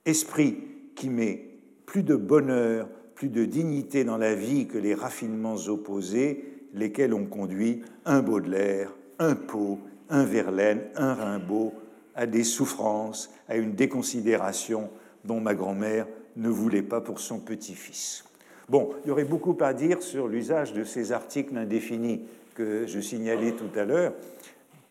[0.05, 0.57] esprit
[0.95, 6.67] qui met plus de bonheur, plus de dignité dans la vie que les raffinements opposés,
[6.73, 9.79] lesquels ont conduit un Baudelaire, un Pau,
[10.09, 11.73] un Verlaine, un Rimbaud
[12.19, 14.89] à des souffrances, à une déconsidération
[15.23, 16.05] dont ma grand-mère
[16.35, 18.25] ne voulait pas pour son petit-fils.
[18.67, 22.99] Bon, il y aurait beaucoup à dire sur l'usage de ces articles indéfinis que je
[22.99, 24.11] signalais tout à l'heure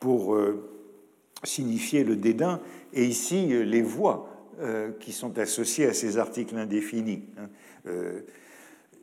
[0.00, 0.70] pour euh,
[1.44, 2.60] signifier le dédain,
[2.94, 7.24] et ici euh, les voix euh, qui sont associées à ces articles indéfinis.
[7.36, 7.48] Hein.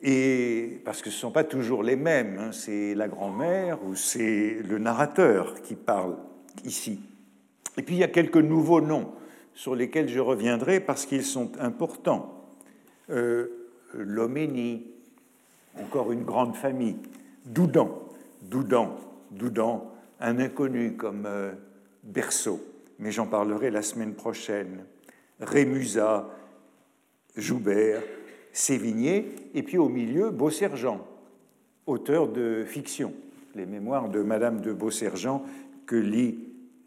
[0.02, 2.50] et parce que ce ne sont pas toujours les mêmes, hein.
[2.50, 6.16] c'est la grand-mère ou c'est le narrateur qui parle
[6.64, 6.98] ici.
[7.76, 9.12] Et puis il y a quelques nouveaux noms
[9.54, 12.44] sur lesquels je reviendrai parce qu'ils sont importants.
[13.10, 13.48] Euh,
[13.94, 14.86] Loménie,
[15.80, 16.96] encore une grande famille,
[17.44, 18.02] Doudan,
[18.42, 18.96] Doudan,
[19.30, 21.52] Doudan, un inconnu comme euh,
[22.02, 22.60] Berceau,
[22.98, 24.84] mais j'en parlerai la semaine prochaine.
[25.40, 26.28] Rémusat,
[27.36, 28.02] Joubert,
[28.52, 31.06] Sévigné, et puis au milieu, Beausergent,
[31.86, 33.12] auteur de fiction,
[33.54, 35.44] les mémoires de Madame de Beausergent
[35.86, 36.38] que lit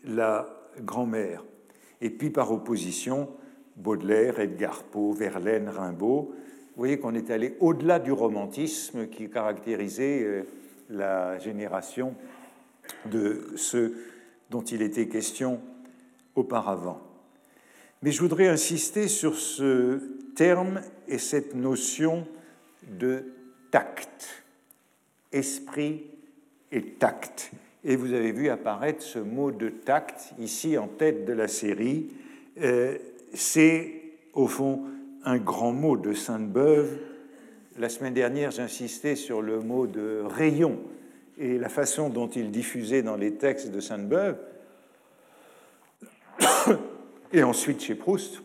[0.04, 1.44] la grand-mère.
[2.02, 3.30] Et puis par opposition,
[3.76, 6.32] Baudelaire, Edgar Poe, Verlaine, Rimbaud.
[6.32, 10.44] Vous voyez qu'on est allé au-delà du romantisme qui caractérisait euh,
[10.90, 12.16] la génération
[13.06, 13.96] de ceux
[14.50, 15.62] dont il était question
[16.36, 17.02] auparavant.
[18.02, 20.00] Mais je voudrais insister sur ce
[20.36, 22.26] terme et cette notion
[22.88, 23.26] de
[23.72, 24.44] tact,
[25.32, 26.04] esprit
[26.72, 27.52] et tact.
[27.84, 32.10] Et vous avez vu apparaître ce mot de tact ici en tête de la série.
[32.62, 32.98] Euh,
[33.34, 33.94] c'est
[34.34, 34.84] au fond
[35.24, 36.98] un grand mot de Sainte-Beuve.
[37.78, 40.80] La semaine dernière, j'insistais sur le mot de rayon
[41.38, 44.38] et la façon dont il diffusait dans les textes de Sainte-Beuve.
[47.32, 48.42] Et ensuite, chez Proust,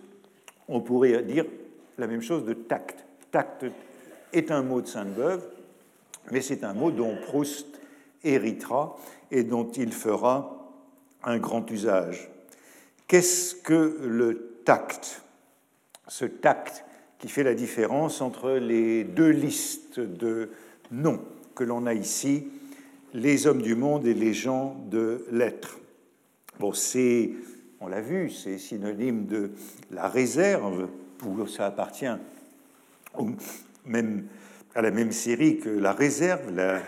[0.68, 1.46] on pourrait dire
[1.98, 3.04] la même chose de tact.
[3.32, 3.66] Tact
[4.32, 5.44] est un mot de Sainte-Beuve,
[6.30, 7.80] mais c'est un mot dont Proust
[8.22, 8.96] héritera
[9.30, 10.72] et dont il fera
[11.22, 12.30] un grand usage.
[13.06, 15.22] Qu'est-ce que le tact?
[16.08, 16.84] Ce tact
[17.18, 20.50] qui fait la différence entre les deux listes de
[20.90, 21.20] noms
[21.54, 22.48] que l'on a ici,
[23.14, 25.78] les hommes du monde et les gens de l'être.
[26.58, 27.30] Bon, c'est
[27.80, 29.50] on l'a vu, c'est synonyme de
[29.90, 30.88] la réserve,
[31.26, 32.06] où ça appartient
[33.84, 34.26] même,
[34.74, 36.80] à la même série que la réserve, la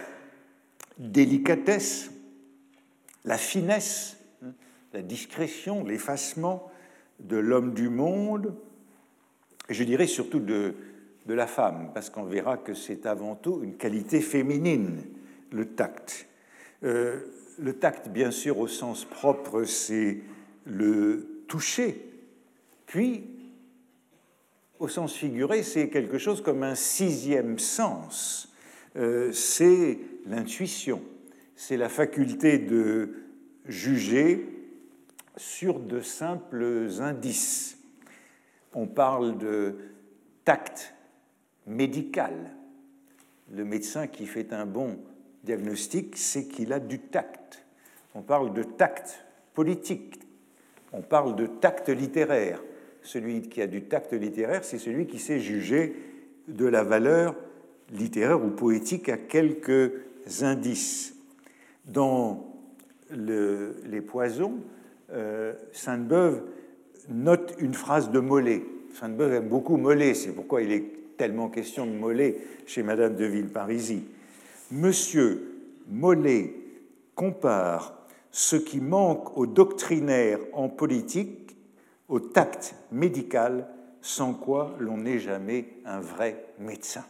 [0.99, 2.11] délicatesse,
[3.27, 4.53] la finesse, hein,
[4.95, 6.71] la discrétion, l'effacement
[7.21, 8.55] de l'homme du monde,
[9.69, 10.75] je dirais surtout de,
[11.27, 15.03] de la femme, parce qu'on verra que c'est avant tout une qualité féminine,
[15.51, 16.27] le tact.
[16.85, 17.21] Euh,
[17.59, 20.21] le tact, bien sûr, au sens propre, c'est
[20.65, 22.07] le toucher,
[22.87, 23.25] puis,
[24.79, 28.53] au sens figuré, c'est quelque chose comme un sixième sens,
[28.97, 31.03] euh, c'est l'intuition,
[31.57, 33.15] c'est la faculté de
[33.65, 34.47] juger
[35.37, 37.79] sur de simples indices.
[38.75, 39.77] On parle de
[40.45, 40.95] tact
[41.67, 42.35] médical.
[43.53, 44.99] Le médecin qui fait un bon
[45.45, 47.65] diagnostic, c'est qu'il a du tact.
[48.15, 50.21] On parle de tact politique.
[50.93, 52.63] On parle de tact littéraire.
[53.03, 55.97] Celui qui a du tact littéraire, c'est celui qui sait juger
[56.49, 57.35] de la valeur
[57.93, 59.93] littéraire ou poétique à quelques
[60.43, 61.16] indices.
[61.87, 62.53] Dans
[63.11, 64.61] Les Poisons,
[65.13, 66.43] euh, Sainte-Beuve
[67.09, 68.63] note une phrase de Mollet.
[68.93, 73.25] Sainte-Beuve aime beaucoup Mollet, c'est pourquoi il est tellement question de Mollet chez Madame de
[73.25, 74.03] Villeparisis.
[74.73, 75.57] Monsieur
[75.89, 76.55] Mollet
[77.15, 77.97] compare
[78.31, 81.57] ce qui manque au doctrinaire en politique
[82.09, 83.67] au tact médical,
[84.01, 87.05] sans quoi l'on n'est jamais un vrai médecin.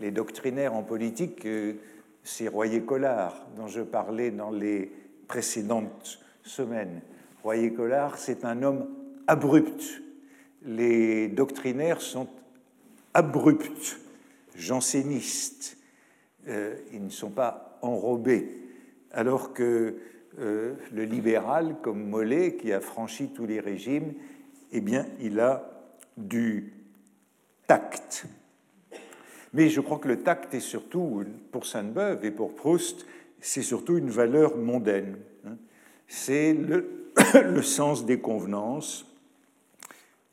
[0.00, 1.74] Les doctrinaires en politique, euh,
[2.24, 4.92] c'est Royer-Collard dont je parlais dans les
[5.28, 7.00] précédentes semaine.
[7.42, 8.88] Royer-Collard, c'est un homme
[9.26, 10.02] abrupt.
[10.64, 12.28] Les doctrinaires sont
[13.14, 13.98] abrupts,
[14.54, 15.76] jansénistes.
[16.48, 18.48] Euh, ils ne sont pas enrobés.
[19.12, 19.96] Alors que
[20.38, 24.14] euh, le libéral, comme Mollet, qui a franchi tous les régimes,
[24.72, 25.70] eh bien, il a
[26.16, 26.72] du
[27.66, 28.26] tact.
[29.52, 33.06] Mais je crois que le tact est surtout, pour Sainte-Beuve et pour Proust,
[33.40, 35.16] c'est surtout une valeur mondaine
[36.12, 36.52] c'est
[37.34, 39.06] le, sens des convenances,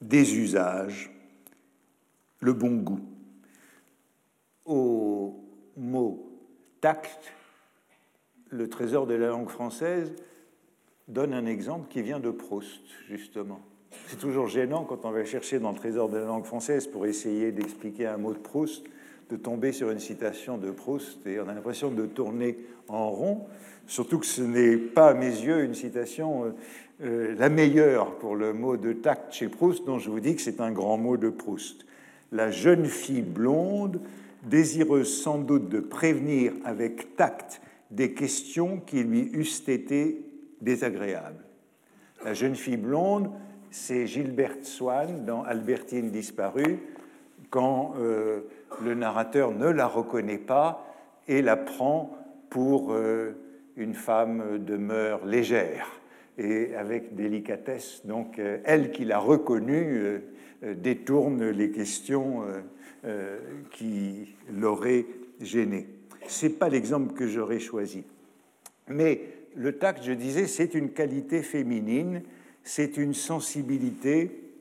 [0.01, 1.09] des usages,
[2.41, 2.99] le bon goût.
[4.65, 5.41] Au
[5.77, 6.29] mot
[6.81, 7.33] tact,
[8.49, 10.13] le trésor de la langue française
[11.07, 13.61] donne un exemple qui vient de Proust, justement.
[14.07, 17.05] C'est toujours gênant quand on va chercher dans le trésor de la langue française pour
[17.05, 18.85] essayer d'expliquer un mot de Proust,
[19.29, 23.47] de tomber sur une citation de Proust et on a l'impression de tourner en rond.
[23.85, 26.49] Surtout que ce n'est pas à mes yeux une citation euh,
[27.01, 30.41] euh, la meilleure pour le mot de tact chez Proust, dont je vous dis que
[30.41, 31.85] c'est un grand mot de Proust.
[32.31, 34.01] La jeune fille blonde,
[34.43, 37.61] désireuse sans doute de prévenir avec tact
[37.91, 40.21] des questions qui lui eussent été
[40.61, 41.43] désagréables.
[42.23, 43.31] La jeune fille blonde,
[43.71, 46.79] c'est Gilberte Swann dans Albertine disparue,
[47.49, 48.41] quand euh,
[48.83, 50.85] le narrateur ne la reconnaît pas
[51.27, 52.17] et la prend
[52.49, 52.95] pour
[53.77, 55.99] une femme de mœurs légère
[56.39, 58.01] et avec délicatesse.
[58.05, 60.19] Donc, euh, elle qui l'a reconnue euh,
[60.63, 62.43] euh, détourne les questions
[63.71, 65.05] qui l'auraient
[65.39, 65.87] gênée.
[66.27, 68.03] Ce n'est pas l'exemple que j'aurais choisi.
[68.89, 69.21] Mais
[69.55, 72.23] le tact, je disais, c'est une qualité féminine,
[72.65, 74.51] c'est une sensibilité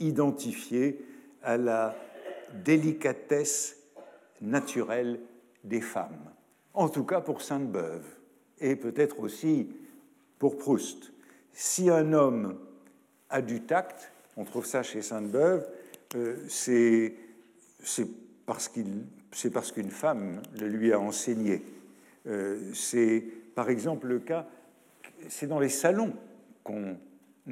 [0.00, 0.98] identifiée
[1.44, 1.94] à la
[2.62, 3.76] délicatesse
[4.40, 5.20] naturelle
[5.62, 6.30] des femmes.
[6.72, 8.04] En tout cas pour Sainte-Beuve
[8.60, 9.68] et peut-être aussi
[10.38, 11.12] pour Proust.
[11.52, 12.58] Si un homme
[13.30, 15.66] a du tact, on trouve ça chez Sainte-Beuve,
[16.16, 17.14] euh, c'est
[18.46, 21.62] parce qu'une femme le lui a enseigné.
[22.26, 24.46] Euh, c'est par exemple le cas,
[25.28, 26.14] c'est dans les salons
[26.62, 26.96] qu'on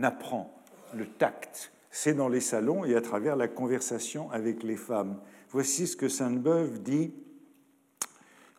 [0.03, 0.53] apprend
[0.95, 1.73] le tact.
[1.94, 5.20] C'est dans les salons et à travers la conversation avec les femmes.
[5.50, 7.12] Voici ce que Sainte-Beuve dit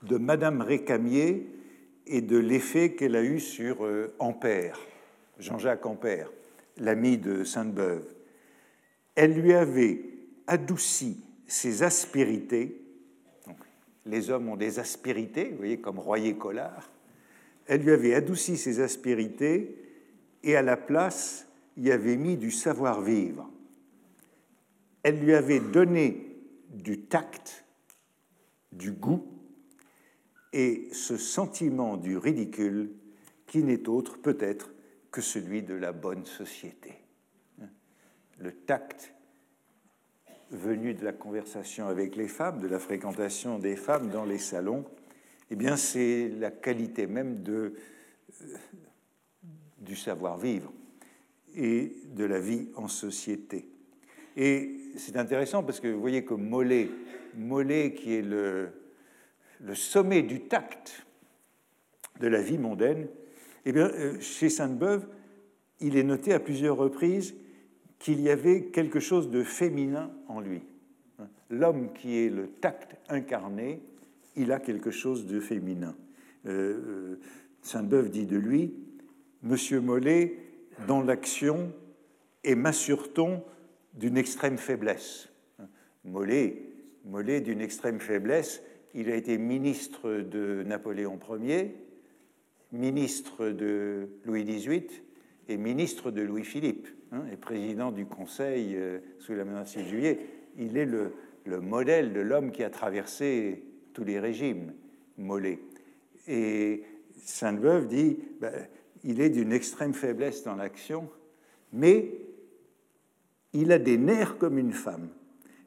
[0.03, 1.49] de Madame Récamier
[2.05, 4.79] et de l'effet qu'elle a eu sur euh, Ampère,
[5.39, 6.29] Jean-Jacques Ampère,
[6.77, 8.05] l'ami de Sainte-Beuve.
[9.15, 10.01] Elle lui avait
[10.45, 12.79] adouci ses aspérités.
[14.05, 16.87] les hommes ont des aspérités, vous voyez, comme Royer-Collard.
[17.65, 19.75] Elle lui avait adouci ses aspérités
[20.43, 23.49] et à la place y avait mis du savoir-vivre.
[25.03, 26.37] Elle lui avait donné
[26.69, 27.65] du tact,
[28.71, 29.25] du goût,
[30.53, 32.91] et ce sentiment du ridicule
[33.47, 34.71] qui n'est autre peut-être
[35.11, 36.93] que celui de la bonne société.
[38.39, 39.13] Le tact
[40.51, 44.85] venu de la conversation avec les femmes, de la fréquentation des femmes dans les salons,
[45.49, 47.73] eh bien c'est la qualité même de,
[48.41, 48.57] euh,
[49.79, 50.71] du savoir-vivre
[51.55, 53.65] et de la vie en société.
[54.35, 56.89] Et c'est intéressant parce que vous voyez que Mollet,
[57.35, 58.69] Mollet qui est le,
[59.73, 61.05] sommet du tact
[62.19, 63.07] de la vie mondaine,
[63.65, 65.07] eh bien, euh, chez Sainte-Beuve,
[65.79, 67.35] il est noté à plusieurs reprises
[67.99, 70.61] qu'il y avait quelque chose de féminin en lui.
[71.49, 73.81] L'homme qui est le tact incarné,
[74.35, 75.95] il a quelque chose de féminin.
[77.61, 78.73] Sainte-Beuve dit de lui
[79.43, 80.37] Monsieur Mollet,
[80.87, 81.71] dans l'action,
[82.43, 83.43] et m'assure-t-on
[83.93, 85.29] d'une extrême faiblesse
[86.03, 86.61] Mollet,
[87.05, 88.61] Mollet d'une extrême faiblesse,
[88.93, 91.75] il a été ministre de Napoléon Ier,
[92.71, 94.87] ministre de Louis XVIII
[95.47, 100.19] et ministre de Louis-Philippe, hein, et président du Conseil euh, sous la menace de Juillet.
[100.57, 101.11] Il est le,
[101.45, 103.63] modèle de l'homme qui a traversé
[103.93, 104.73] tous les régimes,
[105.17, 105.59] Mollet.
[106.27, 106.83] Et
[107.17, 108.53] Sainte-Beuve dit ben,
[109.03, 111.09] il est d'une extrême faiblesse dans l'action,
[111.71, 112.11] mais
[113.53, 115.09] il a des nerfs comme une femme.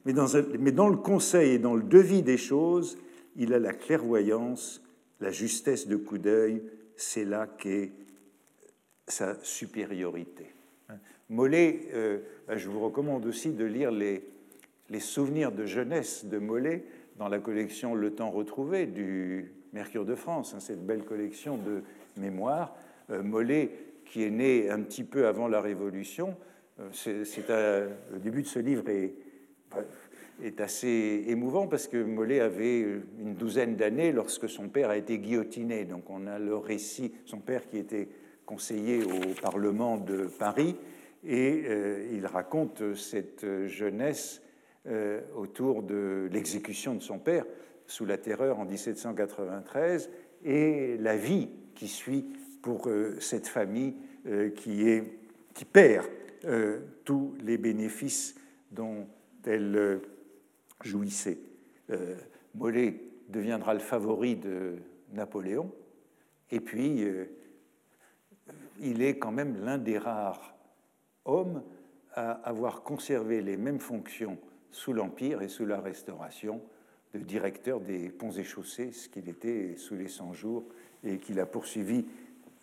[0.05, 2.97] Mais dans, le conseil et dans le devis des choses,
[3.34, 4.82] il a la clairvoyance,
[5.20, 6.62] la justesse de coup d'œil,
[6.97, 7.91] c'est là qu'est
[9.09, 10.47] sa supériorité.
[11.28, 12.18] Mollet, euh,
[12.55, 14.24] je vous recommande aussi de lire les,
[14.91, 16.84] les, souvenirs de jeunesse de Mollet
[17.16, 21.82] dans la collection Le Temps retrouvé du Mercure de France, hein, cette belle collection de
[22.16, 22.76] mémoires.
[23.11, 23.70] Euh, Mollet,
[24.04, 26.36] qui est né un petit peu avant la Révolution,
[26.80, 29.14] euh, c'est le début de ce livre est,
[30.42, 35.18] est assez émouvant parce que Mollet avait une douzaine d'années lorsque son père a été
[35.18, 35.84] guillotiné.
[35.84, 38.09] Donc on a le récit, son père qui était
[38.44, 40.76] conseiller au Parlement de Paris,
[41.24, 44.42] et euh, il raconte cette jeunesse
[45.34, 47.44] autour de l'exécution de son père
[47.88, 50.11] sous la terreur en 1793
[50.44, 52.24] et la vie qui suit
[52.66, 53.94] pour euh, cette famille
[54.56, 55.20] qui, est,
[55.54, 56.04] qui perd
[57.04, 58.34] tous les bénéfices
[58.72, 59.06] dont
[59.44, 60.00] elle
[60.82, 61.38] jouissait.
[61.90, 62.16] Euh,
[62.54, 64.76] Mollet deviendra le favori de
[65.12, 65.70] Napoléon,
[66.50, 67.26] et puis euh,
[68.80, 70.56] il est quand même l'un des rares
[71.24, 71.62] hommes
[72.14, 74.38] à avoir conservé les mêmes fonctions
[74.72, 76.60] sous l'Empire et sous la Restauration
[77.14, 80.64] de directeur des ponts et chaussées, ce qu'il était sous les 100 jours
[81.04, 82.04] et qu'il a poursuivi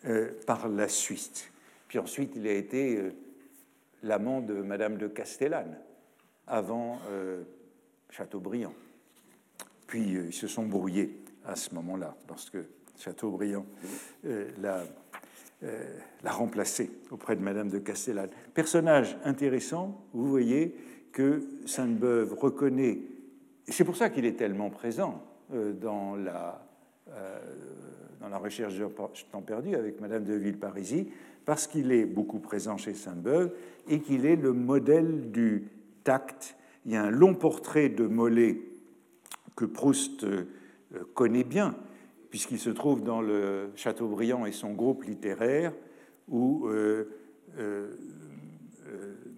[0.06, 1.50] euh, par la suite.
[1.88, 3.12] Puis ensuite, il a été
[4.02, 5.78] l'amant de Madame de Castellane
[6.46, 6.98] avant
[8.10, 8.72] Chateaubriand.
[9.86, 12.64] Puis euh, ils se sont brouillés à ce moment-là, parce que
[12.98, 13.66] Chateaubriand
[14.24, 14.48] euh,
[15.62, 18.30] euh, l'a remplacé auprès de Madame de Castellane.
[18.54, 20.76] Personnage intéressant, vous voyez
[21.12, 22.98] que Sainte-Beuve reconnaît,
[23.68, 25.22] c'est pour ça qu'il est tellement présent
[25.80, 26.60] dans la,
[28.24, 28.88] dans la recherche de
[29.30, 31.04] temps perdu avec Madame de Villeparisis,
[31.44, 33.52] parce qu'il est beaucoup présent chez Sainte-Beuve
[33.86, 35.68] et qu'il est le modèle du
[36.04, 36.56] tact
[36.86, 38.60] il y a un long portrait de Mollet
[39.56, 40.44] que Proust euh,
[41.14, 41.74] connaît bien,
[42.30, 45.72] puisqu'il se trouve dans le Chateaubriand et son groupe littéraire,
[46.28, 47.08] où euh,
[47.58, 47.92] euh,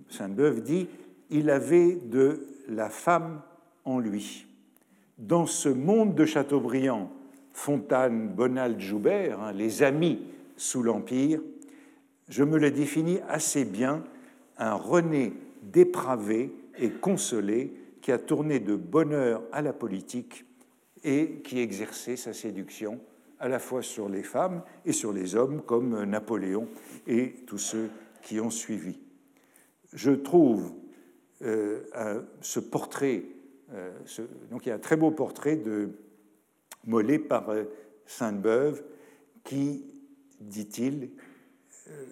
[0.09, 0.89] Sainte-Beuve dit
[1.31, 3.43] Il avait de la femme
[3.85, 4.47] en lui.
[5.19, 7.11] Dans ce monde de Chateaubriand,
[7.57, 10.21] Fontane, Bonald, Joubert, hein, les amis
[10.59, 11.41] sous l'Empire,
[12.29, 14.05] je me le définis assez bien,
[14.59, 15.33] un René
[15.63, 20.45] dépravé et consolé, qui a tourné de bonheur à la politique
[21.03, 23.01] et qui exerçait sa séduction
[23.41, 26.69] à la fois sur les femmes et sur les hommes, comme Napoléon
[27.07, 27.89] et tous ceux
[28.21, 29.01] qui ont suivi.
[29.95, 30.75] Je trouve
[31.41, 31.81] euh,
[32.43, 33.25] ce portrait,
[33.73, 33.93] euh,
[34.51, 35.89] donc il y a un très beau portrait de
[36.87, 37.65] Mollet par euh,
[38.07, 38.83] Sainte-Beuve
[39.45, 39.85] qui,
[40.41, 41.11] dit-il,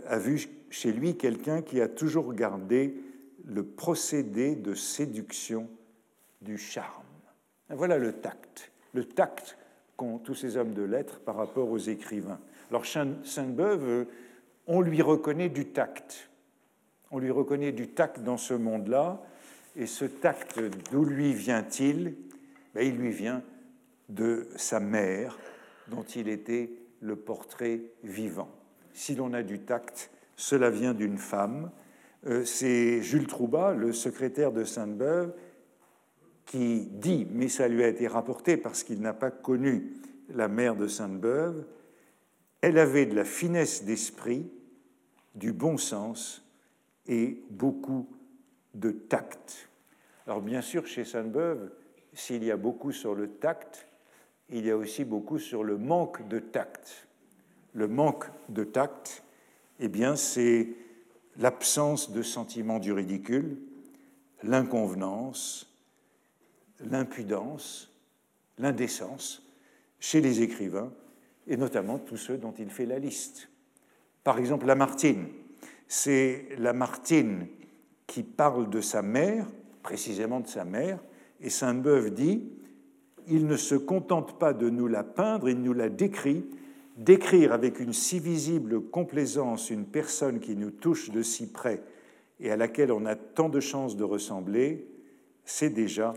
[0.06, 2.94] a vu chez lui quelqu'un qui a toujours gardé
[3.44, 5.68] le procédé de séduction
[6.40, 7.02] du charme.
[7.70, 9.56] Voilà le tact, le tact
[9.96, 12.40] qu'ont tous ces hommes de lettres par rapport aux écrivains.
[12.70, 14.06] Alors Sainte-Beuve,
[14.66, 16.30] on lui reconnaît du tact.
[17.10, 19.22] On lui reconnaît du tact dans ce monde-là.
[19.76, 20.60] Et ce tact,
[20.90, 22.14] d'où lui vient-il?
[22.74, 23.42] Ben, Il lui vient
[24.08, 25.38] de sa mère,
[25.88, 28.50] dont il était le portrait vivant.
[28.92, 31.70] Si l'on a du tact, cela vient d'une femme,
[32.26, 35.34] euh, c'est Jules Troubat, le secrétaire de Sainte-Beuve,
[36.46, 39.94] qui dit, mais ça lui a été rapporté parce qu'il n'a pas connu
[40.28, 41.64] la mère de Sainte-Beuve,
[42.60, 44.50] elle avait de la finesse d'esprit,
[45.34, 46.42] du bon sens
[47.06, 48.08] et beaucoup
[48.74, 49.68] de tact.
[50.26, 51.70] Alors bien sûr, chez Sainte-Beuve,
[52.14, 53.86] s'il y a beaucoup sur le tact,
[54.50, 57.08] il y a aussi beaucoup sur le manque de tact.
[57.72, 59.24] Le manque de tact,
[59.80, 60.68] eh bien, c'est
[61.36, 63.58] l'absence de sentiment du ridicule,
[64.42, 65.68] l'inconvenance,
[66.80, 67.90] l'impudence,
[68.58, 69.42] l'indécence
[69.98, 70.92] chez les écrivains,
[71.46, 73.48] et notamment tous ceux dont il fait la liste.
[74.22, 75.28] Par exemple, Lamartine.
[75.88, 77.46] C'est Lamartine
[78.06, 79.46] qui parle de sa mère,
[79.82, 80.98] précisément de sa mère,
[81.40, 82.48] et Sainte-Beuve dit
[83.28, 86.44] il ne se contente pas de nous la peindre, il nous la décrit.
[86.96, 91.82] Décrire avec une si visible complaisance une personne qui nous touche de si près
[92.40, 94.86] et à laquelle on a tant de chances de ressembler,
[95.44, 96.14] c'est déjà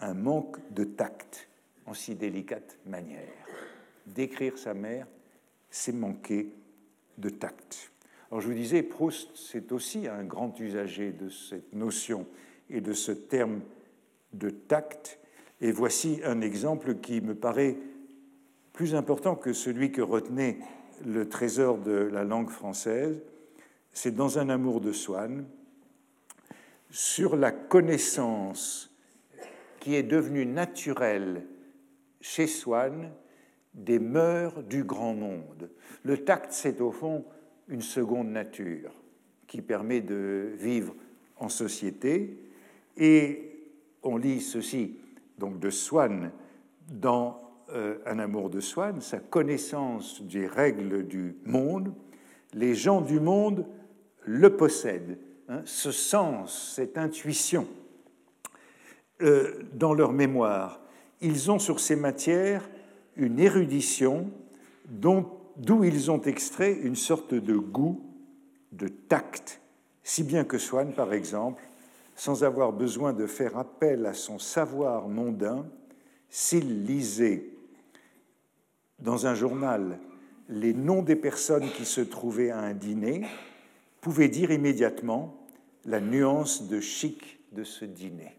[0.00, 1.48] un manque de tact
[1.86, 3.28] en si délicate manière.
[4.06, 5.06] Décrire sa mère,
[5.70, 6.52] c'est manquer
[7.18, 7.90] de tact.
[8.30, 12.26] Alors je vous disais, Proust, c'est aussi un grand usager de cette notion
[12.70, 13.60] et de ce terme
[14.32, 15.18] de tact.
[15.64, 17.78] Et voici un exemple qui me paraît
[18.74, 20.58] plus important que celui que retenait
[21.06, 23.22] le trésor de la langue française.
[23.90, 25.46] C'est dans un amour de Swann,
[26.90, 28.94] sur la connaissance
[29.80, 31.46] qui est devenue naturelle
[32.20, 33.10] chez Swann
[33.72, 35.70] des mœurs du grand monde.
[36.02, 37.24] Le tact, c'est au fond
[37.68, 38.92] une seconde nature
[39.46, 40.94] qui permet de vivre
[41.38, 42.36] en société.
[42.98, 43.70] Et
[44.02, 44.98] on lit ceci
[45.38, 46.30] donc de Swann
[46.88, 47.38] dans
[47.70, 51.92] euh, Un amour de Swann, sa connaissance des règles du monde.
[52.52, 53.66] Les gens du monde
[54.22, 55.18] le possèdent,
[55.48, 57.66] hein, ce sens, cette intuition
[59.22, 60.80] euh, dans leur mémoire.
[61.20, 62.68] Ils ont sur ces matières
[63.16, 64.30] une érudition
[64.86, 68.02] d'où ils ont extrait une sorte de goût,
[68.72, 69.60] de tact,
[70.02, 71.62] si bien que Swann, par exemple,
[72.14, 75.66] sans avoir besoin de faire appel à son savoir mondain,
[76.28, 77.48] s'il lisait
[78.98, 79.98] dans un journal
[80.48, 83.26] les noms des personnes qui se trouvaient à un dîner,
[84.00, 85.34] pouvait dire immédiatement
[85.84, 88.36] la nuance de chic de ce dîner.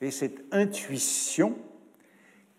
[0.00, 1.56] Et cette intuition,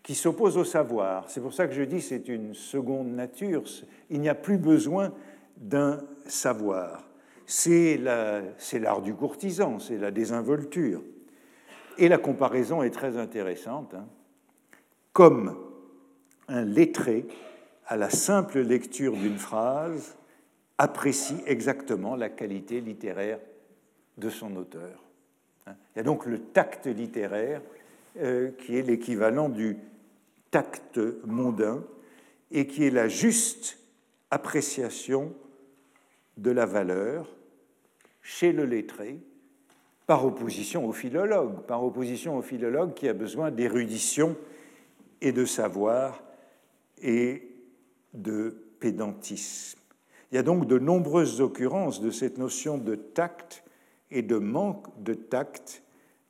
[0.07, 1.29] qui s'oppose au savoir.
[1.29, 3.65] C'est pour ça que je dis c'est une seconde nature.
[4.09, 5.11] Il n'y a plus besoin
[5.57, 7.06] d'un savoir.
[7.49, 11.01] C'est l'art du courtisan, c'est la désinvolture.
[11.97, 13.93] Et la comparaison est très intéressante.
[13.93, 14.05] Hein.
[15.13, 15.57] Comme
[16.49, 17.25] un lettré,
[17.87, 20.17] à la simple lecture d'une phrase,
[20.77, 23.39] apprécie exactement la qualité littéraire
[24.17, 25.01] de son auteur.
[25.67, 25.75] Hein.
[25.95, 27.61] Il y a donc le tact littéraire
[28.19, 29.77] euh, qui est l'équivalent du
[30.51, 31.81] tact mondain
[32.51, 33.79] et qui est la juste
[34.31, 35.33] appréciation
[36.35, 37.36] de la valeur
[38.27, 39.21] chez le lettré,
[40.05, 44.35] par opposition au philologue, par opposition au philologue qui a besoin d'érudition
[45.21, 46.21] et de savoir
[47.01, 47.47] et
[48.13, 48.49] de
[48.81, 49.79] pédantisme.
[50.29, 53.63] Il y a donc de nombreuses occurrences de cette notion de tact
[54.11, 55.81] et de manque de tact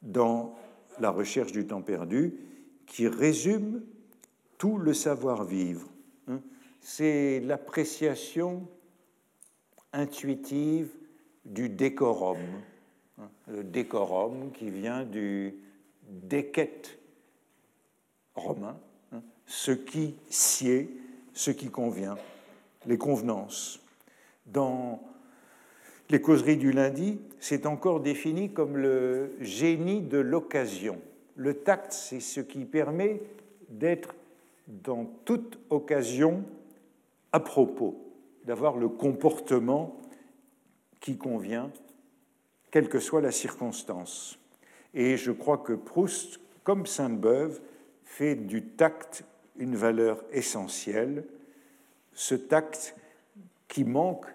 [0.04, 0.56] dans
[1.00, 2.36] la recherche du temps perdu,
[2.86, 3.82] qui résume
[4.60, 5.89] tout le savoir-vivre.
[6.80, 8.68] C'est l'appréciation
[9.93, 10.91] intuitive
[11.48, 12.38] du décorum.
[13.48, 15.56] Le décorum qui vient du
[16.04, 17.00] déquête
[18.36, 18.78] romain,
[19.12, 19.22] hein.
[19.45, 20.89] ce qui sied,
[21.34, 22.18] ce qui convient,
[22.86, 23.80] les convenances.
[24.45, 25.02] Dans
[26.10, 31.02] les causeries du lundi, c'est encore défini comme le génie de l'occasion.
[31.36, 33.22] Le tact, c'est ce qui permet
[33.70, 34.16] d'être
[34.68, 36.43] dans toute occasion
[37.32, 37.95] à propos,
[38.45, 39.98] d'avoir le comportement
[41.00, 41.72] qui convient,
[42.72, 44.39] quelle que soit la circonstance.
[44.93, 47.62] Et je crois que Proust, comme Sainte-Beuve,
[48.04, 49.24] fait du tact
[49.58, 51.24] une valeur essentielle,
[52.14, 52.95] ce tact
[53.68, 54.26] qui manque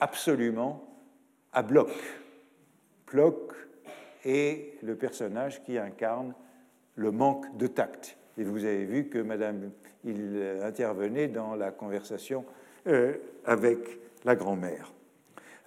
[0.00, 0.86] absolument
[1.52, 1.90] à Bloch.
[3.10, 3.52] Bloch
[4.24, 6.34] est le personnage qui incarne
[6.96, 8.16] le manque de tact.
[8.38, 9.70] Et vous avez vu que Madame,
[10.04, 12.44] il intervenait dans la conversation
[12.86, 13.14] euh,
[13.44, 13.78] avec
[14.24, 14.92] la grand-mère.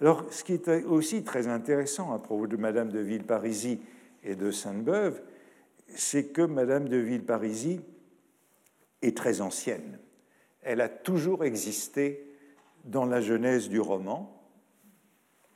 [0.00, 3.78] Alors, ce qui est aussi très intéressant à propos de Madame de Villeparisis
[4.24, 5.20] et de Sainte-Beuve,
[5.88, 7.80] c'est que Madame de Villeparisis
[9.02, 9.98] est très ancienne.
[10.62, 12.26] Elle a toujours existé
[12.84, 14.42] dans la genèse du roman,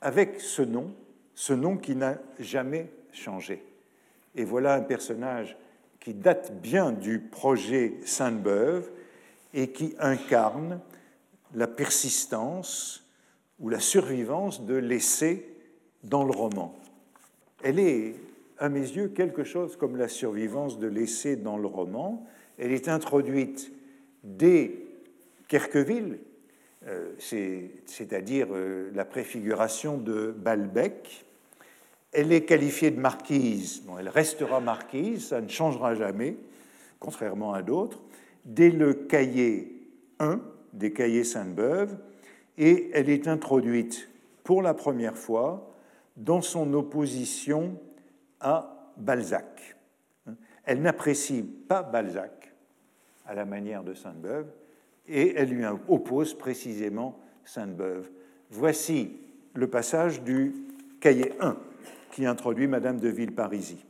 [0.01, 0.93] avec ce nom,
[1.33, 3.63] ce nom qui n'a jamais changé.
[4.35, 5.57] Et voilà un personnage
[5.99, 8.91] qui date bien du projet Sainte-Beuve
[9.55, 10.81] et qui incarne
[11.55, 13.04] la persistance
[13.59, 15.47] ou la survivance de l'essai
[16.03, 16.75] dans le roman.
[17.63, 18.15] Elle est,
[18.57, 22.25] à mes yeux, quelque chose comme la survivance de l'essai dans le roman.
[22.57, 23.71] Elle est introduite
[24.23, 24.71] dès
[25.47, 26.19] Kerqueville,
[26.87, 27.13] euh,
[27.85, 31.25] c'est-à-dire euh, la préfiguration de Balbec,
[32.11, 33.83] elle est qualifiée de marquise.
[33.99, 36.37] elle restera marquise, ça ne changera jamais,
[36.99, 37.99] contrairement à d'autres,
[38.45, 39.71] dès le cahier
[40.19, 40.39] 1
[40.73, 41.97] des cahiers Sainte-Beuve,
[42.57, 44.09] et elle est introduite
[44.43, 45.75] pour la première fois
[46.15, 47.77] dans son opposition
[48.39, 49.75] à Balzac.
[50.63, 52.53] Elle n'apprécie pas Balzac
[53.25, 54.47] à la manière de Sainte-Beuve
[55.07, 58.09] et elle lui oppose précisément Sainte-Beuve.
[58.49, 59.11] Voici
[59.53, 60.53] le passage du
[60.99, 61.57] cahier 1
[62.11, 63.85] qui introduit Madame de Villeparisis.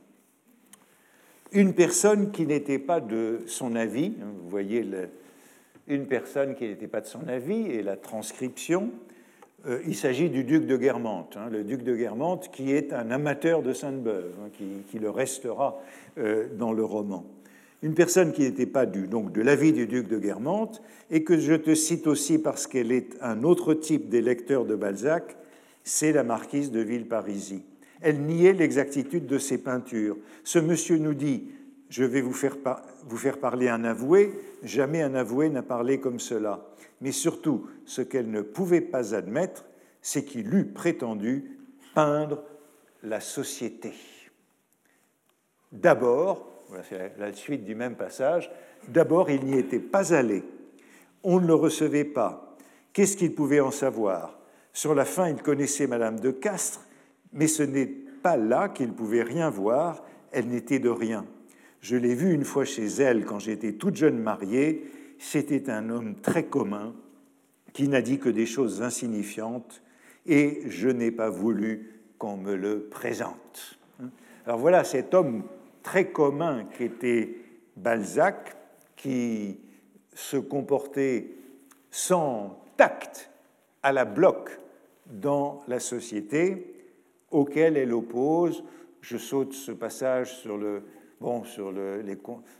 [1.52, 4.84] Une personne qui n'était pas de son avis, hein, vous voyez
[5.88, 8.90] une personne qui n'était pas de son avis et la transcription,
[9.66, 13.10] euh, il s'agit du duc de Guermantes, hein, le duc de Guermantes qui est un
[13.10, 14.50] amateur de Sainte-Beuve, hein,
[14.90, 15.80] qui, le restera
[16.18, 17.24] euh, dans le roman.
[17.82, 21.38] Une personne qui n'était pas du, donc de l'avis du duc de Guermantes, et que
[21.38, 25.36] je te cite aussi parce qu'elle est un autre type des lecteurs de Balzac,
[25.84, 27.62] c'est la marquise de Villeparisis.
[28.00, 30.16] Elle niait l'exactitude de ses peintures.
[30.44, 31.44] Ce monsieur nous dit
[31.88, 32.56] Je vais vous faire,
[33.04, 34.32] vous faire parler un avoué.
[34.62, 36.66] Jamais un avoué n'a parlé comme cela.
[37.00, 39.64] Mais surtout, ce qu'elle ne pouvait pas admettre,
[40.00, 41.58] c'est qu'il eût prétendu
[41.94, 42.42] peindre
[43.02, 43.92] la société.
[45.72, 48.50] D'abord, c'est la suite du même passage,
[48.88, 50.44] d'abord il n'y était pas allé.
[51.22, 52.56] On ne le recevait pas.
[52.92, 54.38] Qu'est-ce qu'il pouvait en savoir?
[54.72, 56.86] Sur la fin, il connaissait Madame de Castres,
[57.32, 61.24] mais ce n'est pas là qu'il pouvait rien voir, elle n'était de rien.
[61.88, 66.16] Je l'ai vu une fois chez elle quand j'étais toute jeune mariée, c'était un homme
[66.16, 66.96] très commun
[67.74, 69.84] qui n'a dit que des choses insignifiantes
[70.26, 73.78] et je n'ai pas voulu qu'on me le présente.
[74.46, 75.44] Alors voilà cet homme
[75.84, 77.36] très commun qui était
[77.76, 78.56] Balzac,
[78.96, 79.60] qui
[80.12, 81.36] se comportait
[81.92, 83.30] sans tact
[83.84, 84.50] à la bloc
[85.06, 86.74] dans la société,
[87.30, 88.64] auquel elle oppose,
[89.02, 90.82] je saute ce passage sur le,
[91.20, 91.72] bon, sur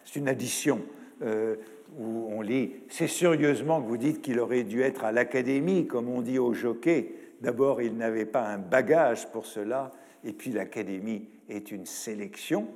[0.04, 0.80] c'est une addition
[1.22, 1.56] euh,
[1.98, 6.08] où on lit, c'est sérieusement que vous dites qu'il aurait dû être à l'académie, comme
[6.08, 7.14] on dit au jockey.
[7.40, 9.92] D'abord, il n'avait pas un bagage pour cela,
[10.24, 12.68] et puis l'académie est une sélection.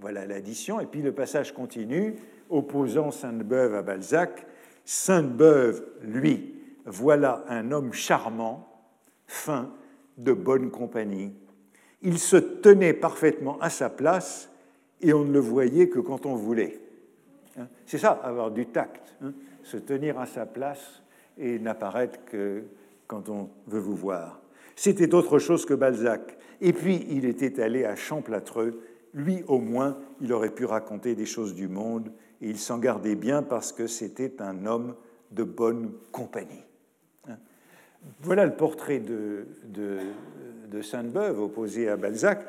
[0.00, 0.80] Voilà l'addition.
[0.80, 2.16] Et puis le passage continue,
[2.48, 4.46] opposant Sainte-Beuve à Balzac.
[4.84, 6.54] Sainte-Beuve, lui,
[6.84, 8.68] voilà un homme charmant,
[9.26, 9.72] fin,
[10.18, 11.32] de bonne compagnie.
[12.02, 14.50] Il se tenait parfaitement à sa place
[15.02, 16.80] et on ne le voyait que quand on voulait.
[17.58, 17.68] Hein?
[17.86, 19.32] C'est ça, avoir du tact, hein?
[19.62, 21.02] se tenir à sa place
[21.38, 22.64] et n'apparaître que
[23.06, 24.40] quand on veut vous voir.
[24.76, 26.38] C'était autre chose que Balzac.
[26.60, 28.82] Et puis, il était allé à Champlâtreux.
[29.14, 33.16] Lui, au moins, il aurait pu raconter des choses du monde, et il s'en gardait
[33.16, 34.94] bien parce que c'était un homme
[35.32, 36.64] de bonne compagnie.
[38.20, 42.46] Voilà le portrait de, de, Sainte-Beuve opposé à Balzac.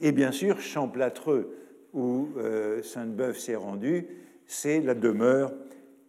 [0.00, 1.54] Et bien sûr, Champlâtreux,
[1.94, 4.06] où euh, Sainte-Beuve s'est rendue,
[4.46, 5.52] c'est la demeure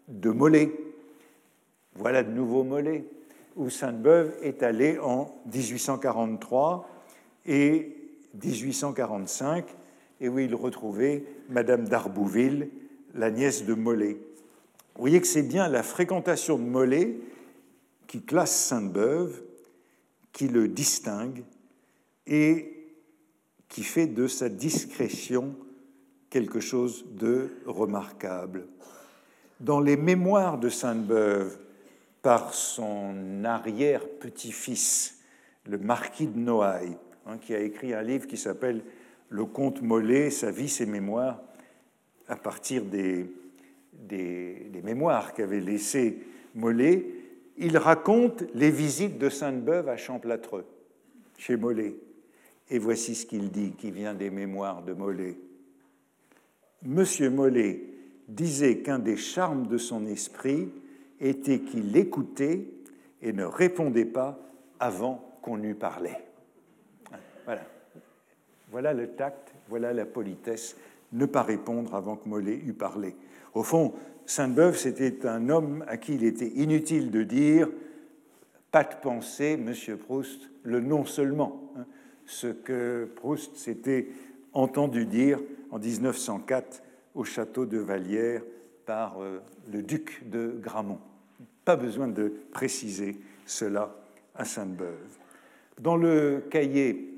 [0.08, 0.72] de Mollet.
[1.94, 3.06] Voilà de nouveau Mollet,
[3.56, 6.90] où Sainte-Beuve est allée en 1843
[7.46, 7.96] et
[8.44, 9.66] 1845,
[10.22, 12.70] et où il retrouvait Madame d'Arbouville,
[13.14, 14.18] la nièce de Mollet.
[14.96, 17.16] Vous voyez que c'est bien la fréquentation de Mollet
[18.08, 19.42] qui classe Sainte-Beuve,
[20.32, 21.44] qui le distingue
[22.28, 22.72] et
[23.70, 25.56] qui fait de sa discrétion
[26.36, 28.68] quelque chose de remarquable.
[29.62, 31.58] Dans les mémoires de Sainte-Beuve,
[32.22, 35.24] par son arrière-petit-fils,
[35.66, 38.82] le marquis de Noailles, hein, qui a écrit un livre qui s'appelle
[39.30, 41.42] Le comte Mollet, sa vie, ses mémoires,
[42.28, 43.32] à partir des,
[43.94, 46.20] des, mémoires qu'avait laissé
[46.54, 47.06] Mollet,
[47.56, 50.66] il raconte les visites de Sainte-Beuve à Champlâtreux,
[51.38, 51.96] chez Mollet.
[52.70, 55.38] Et voici ce qu'il dit, qui vient des mémoires de Mollet.
[56.86, 57.82] Monsieur Mollet
[58.28, 60.70] disait qu'un des charmes de son esprit
[61.20, 62.66] était qu'il écoutait
[63.22, 64.40] et ne répondait pas
[64.80, 66.12] avant qu'on eût parlé.
[67.46, 67.62] Voilà.
[68.72, 70.76] Voilà le tact, voilà la politesse,
[71.12, 73.16] ne pas répondre avant que Mollet eût parlé.
[73.54, 73.94] Au fond,
[74.26, 77.70] Sainte-Beuve, c'était un homme à qui il était inutile de dire
[78.72, 81.72] pas de pensée, Monsieur Proust, le nom seulement.
[81.78, 81.86] Hein.
[82.26, 84.08] ce que Proust s'était
[84.52, 85.40] entendu dire
[85.76, 86.82] en 1904
[87.16, 88.42] au château de Vallière
[88.86, 91.00] par euh, le duc de Gramont.
[91.66, 93.94] Pas besoin de préciser cela
[94.36, 95.18] à Sainte-Beuve.
[95.82, 97.14] Dans le cahier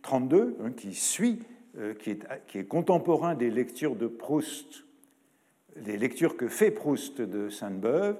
[0.00, 1.40] 32, hein, qui suit,
[1.76, 4.84] euh, qui est contemporain des lectures de Proust
[5.86, 8.16] les lectures que fait Proust de Sainte-Beuve,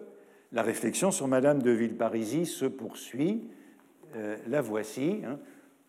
[0.53, 3.49] la réflexion sur Madame de Villeparisis se poursuit.
[4.15, 5.23] Euh, la voici.
[5.27, 5.39] Hein.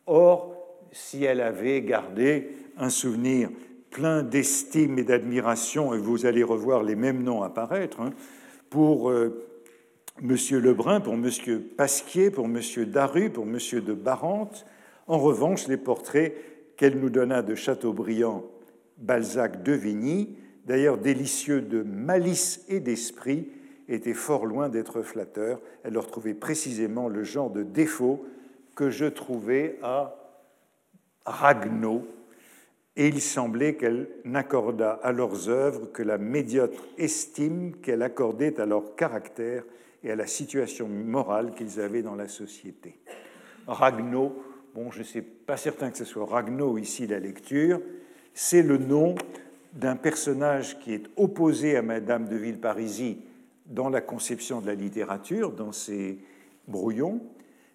[0.07, 0.55] Or,
[0.91, 3.49] si elle avait gardé un souvenir
[3.91, 8.11] plein d'estime et d'admiration, et vous allez revoir les mêmes noms apparaître, hein,
[8.69, 9.45] pour euh,
[10.21, 10.35] M.
[10.51, 11.29] Lebrun, pour M.
[11.77, 12.59] Pasquier, pour M.
[12.85, 13.57] Daru, pour M.
[13.57, 14.65] de Barante,
[15.07, 16.35] en revanche, les portraits
[16.77, 18.43] qu'elle nous donna de Chateaubriand
[18.97, 23.47] Balzac de Vigny, d'ailleurs délicieux de malice et d'esprit,
[23.87, 25.59] était fort loin d'être flatteur.
[25.83, 28.25] Elle leur trouvait précisément le genre de défaut
[28.75, 30.15] que je trouvais à
[31.25, 32.05] Ragnaud,
[32.99, 38.65] et il semblait qu'elle n'accordât à leurs œuvres que la médiocre estime qu'elle accordait à
[38.65, 39.63] leur caractère
[40.03, 42.99] et à la situation morale qu'ils avaient dans la société.
[43.67, 44.35] Ragnaud,
[44.75, 47.79] bon, je ne suis pas certain que ce soit Ragnaud ici la lecture,
[48.33, 49.15] c'est le nom
[49.71, 53.15] d'un personnage qui est opposé à Madame de Villeparisis
[53.65, 56.19] dans la conception de la littérature, dans ses
[56.67, 57.21] brouillons.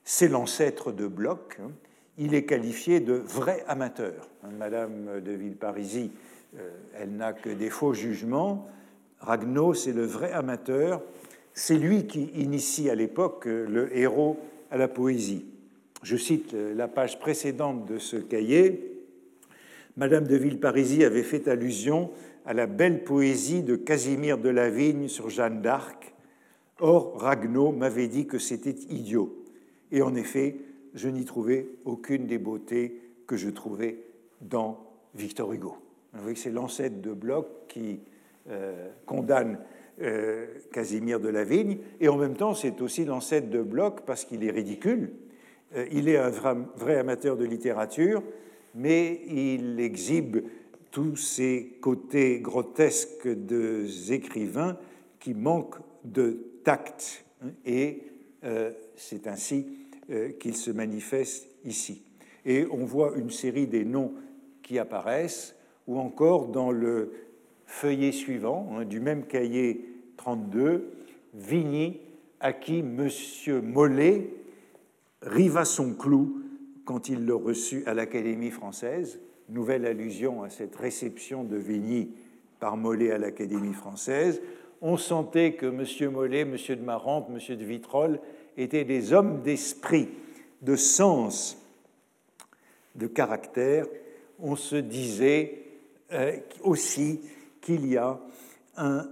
[0.03, 1.59] C'est l'ancêtre de Bloch.
[1.63, 1.71] Hein.
[2.17, 4.29] Il est qualifié de vrai amateur.
[4.45, 6.11] Hein, Madame de Villeparisis,
[6.57, 8.69] euh, elle n'a que des faux jugements.
[9.21, 11.03] Ragnaud, c'est le vrai amateur.
[11.55, 14.39] C'est lui qui initie à l'époque euh, le héros
[14.71, 15.45] à la poésie.
[16.05, 18.93] Je cite euh, la page précédente de ce cahier.
[19.97, 22.11] Madame de Villeparisis avait fait allusion
[22.47, 26.15] à la belle poésie de Casimir de la Vigne sur Jeanne d'Arc.
[26.79, 29.45] Or, Ragnaud m'avait dit que c'était idiot.
[29.91, 30.57] Et en effet,
[30.95, 33.99] je n'y trouvais aucune des beautés que je trouvais
[34.41, 34.79] dans
[35.15, 35.77] Victor Hugo.
[36.13, 38.01] Vous voyez que c'est l'ancêtre de Bloch qui
[38.51, 39.59] euh, condamne
[40.01, 44.25] euh, Casimir de la Vigne, et en même temps, c'est aussi l'ancêtre de Bloch parce
[44.25, 45.13] qu'il est ridicule.
[45.77, 48.23] Euh, il est un vrai amateur de littérature,
[48.75, 50.39] mais il exhibe
[50.91, 54.77] tous ces côtés grotesques des écrivains
[55.19, 57.25] qui manquent de tact.
[57.67, 58.03] Et
[58.95, 59.67] c'est ainsi
[60.39, 62.03] qu'il se manifeste ici.
[62.45, 64.13] Et on voit une série des noms
[64.63, 67.13] qui apparaissent, ou encore dans le
[67.67, 70.91] feuillet suivant, hein, du même cahier 32,
[71.35, 72.01] Vigny,
[72.41, 73.09] à qui M.
[73.63, 74.31] Mollet
[75.23, 76.43] riva son clou
[76.85, 82.11] quand il le reçut à l'Académie française, nouvelle allusion à cette réception de Vigny
[82.61, 84.43] par Mollet à l'Académie française.
[84.83, 86.13] On sentait que M.
[86.13, 86.57] Mollet, M.
[86.69, 87.57] de Marante, M.
[87.57, 88.21] de Vitrolles
[88.57, 90.09] étaient des hommes d'esprit,
[90.63, 91.59] de sens,
[92.95, 93.87] de caractère.
[94.39, 95.63] On se disait
[96.13, 97.21] euh, aussi
[97.61, 98.21] qu'il y a
[98.77, 99.09] un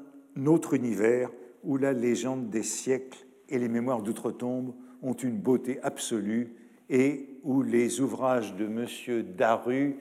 [0.46, 1.30] autre univers
[1.64, 6.54] où la légende des siècles et les mémoires d'outre-tombe ont une beauté absolue
[6.90, 9.24] et où les ouvrages de M.
[9.36, 9.96] Daru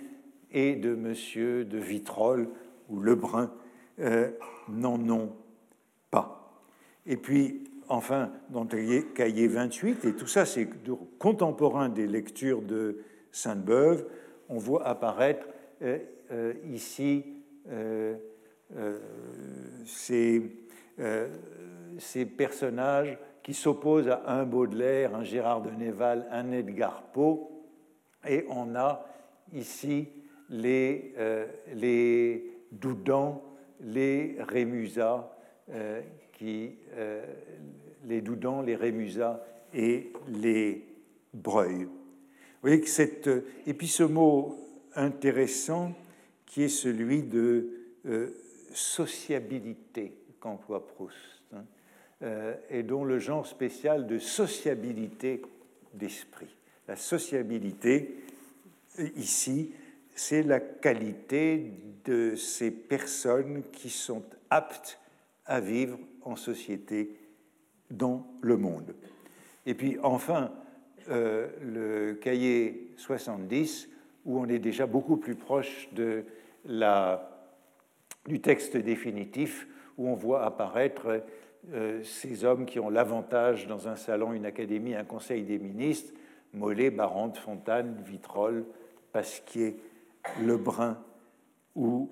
[0.51, 1.67] et de M.
[1.67, 2.49] de Vitrolles
[2.89, 3.51] ou Lebrun
[3.99, 4.31] euh,
[4.67, 5.31] n'en ont
[6.09, 6.61] pas.
[7.05, 10.69] Et puis, enfin, dans le cahier 28, et tout ça c'est
[11.19, 12.99] contemporain des lectures de
[13.31, 14.05] Sainte-Beuve,
[14.49, 15.47] on voit apparaître
[15.81, 15.99] euh,
[16.31, 17.25] euh, ici
[19.85, 20.41] ces,
[21.97, 27.49] ces personnages qui s'oppose à un Baudelaire, un Gérard de Néval, un Edgar Poe,
[28.27, 29.05] et on a
[29.53, 30.07] ici
[30.49, 33.41] les, euh, les Doudans,
[33.79, 35.35] les Rémusat,
[35.71, 36.01] euh,
[36.43, 37.25] euh,
[38.05, 40.85] les Doudans, les Rémusat et les
[41.33, 41.83] Breuil.
[41.83, 41.89] Vous
[42.61, 43.29] voyez que cet
[44.01, 44.57] mot
[44.95, 45.93] intéressant
[46.45, 47.69] qui est celui de
[48.73, 51.31] sociabilité qu'emploie Proust.
[52.23, 55.41] Euh, et dont le genre spécial de sociabilité
[55.95, 56.55] d'esprit.
[56.87, 58.15] La sociabilité,
[59.15, 59.73] ici,
[60.13, 61.73] c'est la qualité
[62.05, 64.21] de ces personnes qui sont
[64.51, 64.99] aptes
[65.51, 67.13] à vivre en société
[67.89, 68.95] dans le monde.
[69.65, 70.49] Et puis enfin,
[71.09, 73.89] euh, le cahier 70,
[74.25, 76.23] où on est déjà beaucoup plus proche de
[76.63, 77.49] la,
[78.27, 81.21] du texte définitif, où on voit apparaître
[81.73, 86.13] euh, ces hommes qui ont l'avantage dans un salon, une académie, un conseil des ministres,
[86.53, 88.63] Mollet, Barante, Fontane, Vitrolles,
[89.11, 89.75] Pasquier,
[90.41, 90.97] Lebrun
[91.75, 92.09] ou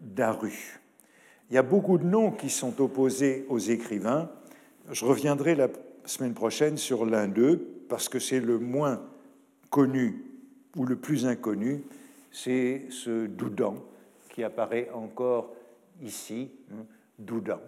[0.00, 0.78] Daru.
[1.50, 4.30] Il y a beaucoup de noms qui sont opposés aux écrivains.
[4.90, 5.68] Je reviendrai la
[6.04, 9.00] semaine prochaine sur l'un d'eux parce que c'est le moins
[9.70, 10.24] connu
[10.76, 11.82] ou le plus inconnu,
[12.30, 13.76] c'est ce Doudan
[14.28, 15.54] qui apparaît encore
[16.02, 16.84] ici, hein,
[17.18, 17.60] Doudan,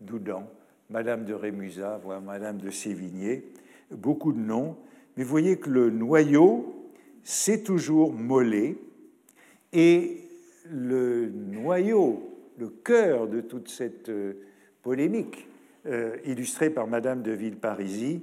[0.00, 0.46] Doudan,
[0.90, 3.44] Madame de Rémusat, voire Madame de Sévigné,
[3.90, 4.76] beaucoup de noms.
[5.16, 6.90] Mais vous voyez que le noyau,
[7.24, 8.76] c'est toujours Mollet.
[9.72, 10.24] Et
[10.70, 14.34] le noyau, le cœur de toute cette euh,
[14.82, 15.46] polémique,
[15.86, 18.20] euh, illustrée par Madame de Villeparisis,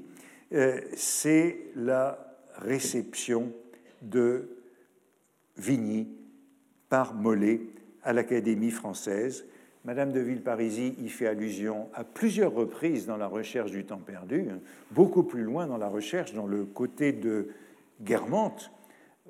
[0.54, 3.52] euh, c'est la réception
[4.02, 4.50] de
[5.58, 6.08] Vigny
[6.90, 7.62] par Mollet
[8.04, 9.46] à l'Académie française
[9.86, 14.48] Madame de Villeparisis y fait allusion à plusieurs reprises dans la recherche du temps perdu,
[14.90, 17.50] beaucoup plus loin dans la recherche, dans le côté de
[18.02, 18.72] Guermantes.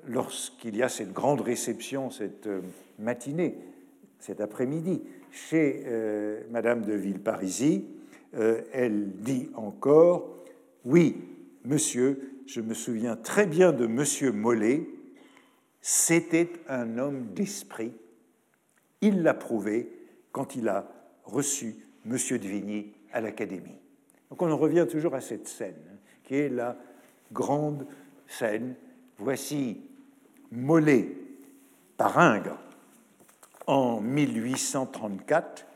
[0.08, 2.48] lorsqu'il y a cette grande réception, cette
[2.98, 3.58] matinée,
[4.26, 5.84] cet après-midi, chez
[6.50, 7.82] Madame de Villeparisis,
[8.32, 10.44] elle dit encore
[10.84, 11.16] Oui,
[11.64, 14.88] monsieur, je me souviens très bien de monsieur Mollet,
[15.80, 17.92] c'était un homme d'esprit.
[19.00, 19.92] Il l'a prouvé
[20.32, 20.90] quand il a
[21.22, 23.78] reçu monsieur de Vigny à l'Académie.
[24.30, 25.76] Donc on en revient toujours à cette scène,
[26.24, 26.76] qui est la
[27.32, 27.86] grande
[28.26, 28.74] scène.
[29.18, 29.82] Voici
[30.50, 31.10] Mollet
[31.96, 32.58] par Ingres
[33.66, 35.66] en 1834,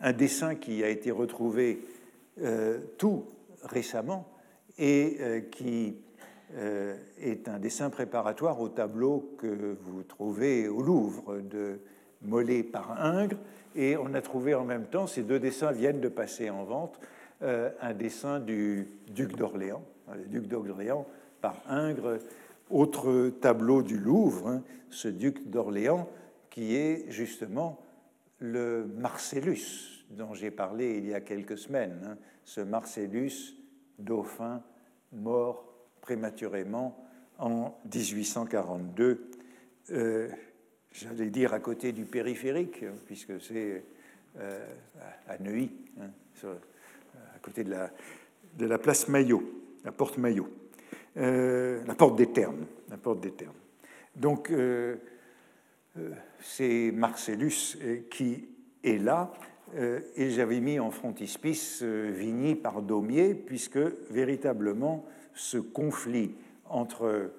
[0.00, 1.80] un dessin qui a été retrouvé
[2.42, 3.24] euh, tout
[3.62, 4.28] récemment
[4.78, 5.96] et euh, qui
[6.56, 11.80] euh, est un dessin préparatoire au tableau que vous trouvez au Louvre de
[12.22, 13.38] Mollet par Ingres.
[13.74, 16.98] Et on a trouvé en même temps, ces deux dessins viennent de passer en vente,
[17.42, 19.82] un dessin du duc d'Orléans,
[20.14, 21.06] le duc d'Orléans
[21.42, 22.18] par Ingres,
[22.70, 26.08] autre tableau du Louvre, hein, ce duc d'Orléans
[26.56, 27.78] qui est justement
[28.38, 33.54] le Marcellus dont j'ai parlé il y a quelques semaines, hein, ce Marcellus,
[33.98, 34.62] dauphin,
[35.12, 37.06] mort prématurément
[37.38, 39.30] en 1842,
[39.90, 40.30] euh,
[40.92, 43.84] j'allais dire à côté du périphérique, hein, puisque c'est
[44.38, 44.66] euh,
[45.28, 46.08] à Neuilly, hein,
[47.34, 49.42] à côté de la, place Maillot,
[49.84, 50.48] la porte Maillot,
[51.18, 53.34] euh, la porte des Termes, la porte des.
[54.14, 54.50] Donc,
[56.40, 57.76] c'est Marcellus
[58.10, 58.48] qui
[58.84, 59.32] est là,
[59.74, 63.78] et j'avais mis en frontispice Vigny par Daumier, puisque
[64.10, 65.04] véritablement
[65.36, 66.34] ce conflit
[66.68, 67.30] entre,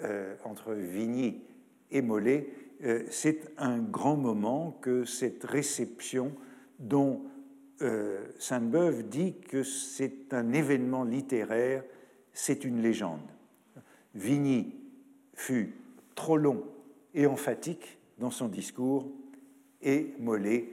[0.00, 1.42] euh, entre Vigny
[1.90, 2.48] et Mollet,
[2.82, 6.32] euh, c'est un grand moment que cette réception
[6.78, 7.22] dont
[7.82, 11.84] euh, Sainte-Beuve dit que c'est un événement littéraire,
[12.32, 13.20] c'est une légende.
[14.14, 14.74] Vigny
[15.34, 15.74] fut
[16.14, 16.64] trop long
[17.14, 19.08] et emphatique dans son discours
[19.82, 20.68] et Mollet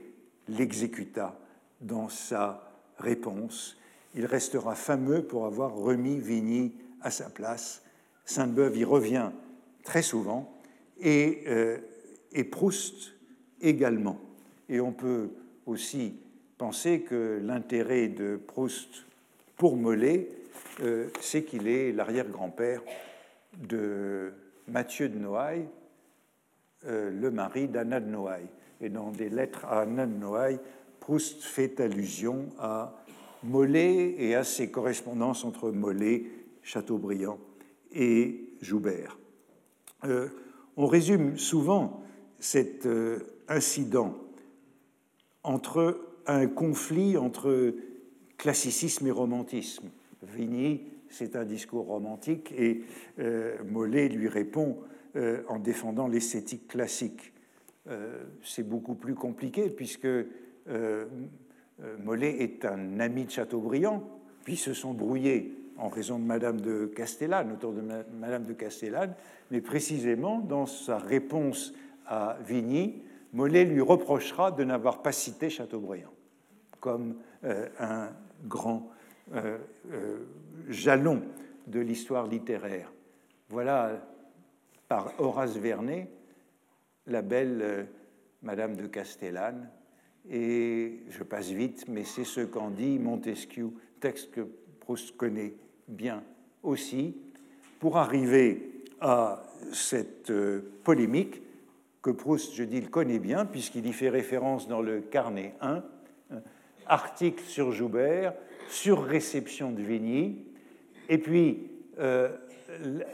[0.48, 1.38] l'exécuta
[1.80, 3.78] dans sa réponse
[4.14, 7.82] il restera fameux pour avoir remis Vigny à sa place.
[8.24, 9.30] Sainte-Beuve y revient
[9.84, 10.52] très souvent
[11.00, 11.78] et, euh,
[12.32, 13.14] et, Proust
[13.60, 14.18] également.
[14.68, 15.30] Et on peut
[15.66, 16.16] aussi
[16.56, 19.06] penser que l'intérêt de Proust
[19.56, 20.28] pour Mollet,
[20.80, 22.82] euh, c'est qu'il est l'arrière-grand-père
[23.56, 24.32] de
[24.66, 25.68] Mathieu de Noailles,
[26.84, 28.48] le mari d'Anna de Noailles.
[28.80, 30.60] Et dans des lettres à Anna de Noailles,
[31.00, 32.94] Proust fait allusion à
[33.42, 36.24] Mollet et à ses correspondances entre Mollet,
[36.62, 37.38] Chateaubriand
[37.92, 39.18] et Joubert.
[40.04, 40.28] Euh,
[40.76, 42.02] on résume souvent
[42.38, 43.18] cet euh,
[43.48, 44.16] incident
[45.42, 47.74] entre un conflit entre
[48.36, 49.88] classicisme et romantisme.
[50.22, 52.82] Vigny, c'est un discours romantique et
[53.18, 54.78] euh, Mollet lui répond
[55.48, 57.32] en défendant l'esthétique classique.
[58.42, 60.06] c'est beaucoup plus compliqué puisque
[61.82, 64.02] euh, Mollet est un ami de Chateaubriand,
[64.44, 67.82] puis se sont brouillés en raison de Madame de Castellane, autour de
[68.18, 69.14] Madame de Castellane,
[69.50, 71.72] mais précisément dans sa réponse
[72.06, 73.02] à Vigny,
[73.32, 76.12] Mollet lui reprochera de n'avoir pas cité Chateaubriand
[76.80, 78.08] comme euh, un
[78.46, 78.90] grand
[79.34, 79.58] euh,
[80.68, 81.22] jalon
[81.66, 82.92] de l'histoire littéraire.
[83.48, 84.00] Voilà,
[84.88, 86.08] par Horace Vernet,
[87.06, 87.86] la belle
[88.42, 89.70] Madame de Castellane,
[90.30, 93.70] et je passe vite, mais c'est ce qu'en dit Montesquieu,
[94.00, 94.46] texte que
[94.80, 95.54] Proust connaît
[95.86, 96.22] bien
[96.62, 97.16] aussi,
[97.80, 101.42] pour arriver à cette euh, polémique
[102.02, 105.82] que Proust, je dis, le connaît bien, puisqu'il y fait référence dans le carnet 1,
[106.86, 108.34] article sur Joubert,
[108.68, 110.44] sur réception de Vigny,
[111.08, 112.28] et puis euh,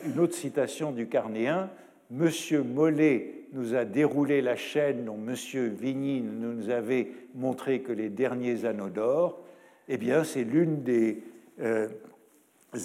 [0.05, 1.70] une autre citation du carnet 1,
[2.11, 5.35] Monsieur Mollet nous a déroulé la chaîne dont M.
[5.74, 9.41] Vigny nous avait montré que les derniers anneaux d'or,
[9.89, 11.22] eh bien, c'est l'une des
[11.61, 11.89] euh,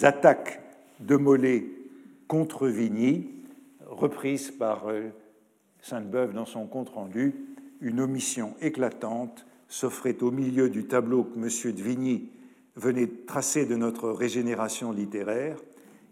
[0.02, 0.60] attaques
[1.00, 1.64] de Mollet
[2.28, 3.28] contre Vigny,
[3.86, 5.08] reprise par euh,
[5.80, 7.34] Sainte-Beuve dans son compte-rendu.
[7.80, 11.74] Une omission éclatante s'offrait au milieu du tableau que M.
[11.74, 12.28] de Vigny
[12.76, 15.56] venait tracer de notre régénération littéraire.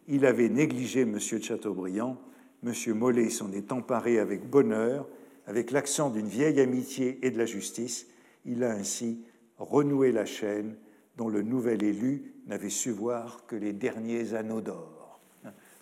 [0.09, 1.13] Il avait négligé M.
[1.13, 2.17] de Chateaubriand
[2.65, 2.73] M.
[2.95, 5.07] Mollet s'en est emparé avec bonheur,
[5.47, 8.07] avec l'accent d'une vieille amitié et de la justice.
[8.47, 9.23] Il a ainsi
[9.59, 10.77] renoué la chaîne
[11.17, 15.21] dont le nouvel élu n'avait su voir que les derniers anneaux d'or.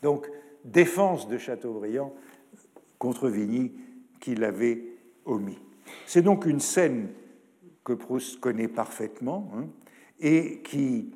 [0.03, 0.29] Donc,
[0.65, 2.13] défense de Chateaubriand
[2.99, 3.73] contre Vigny
[4.21, 4.83] qu'il avait
[5.25, 5.59] omis.
[6.07, 7.11] C'est donc une scène
[7.85, 9.67] que Proust connaît parfaitement hein,
[10.19, 11.13] et qui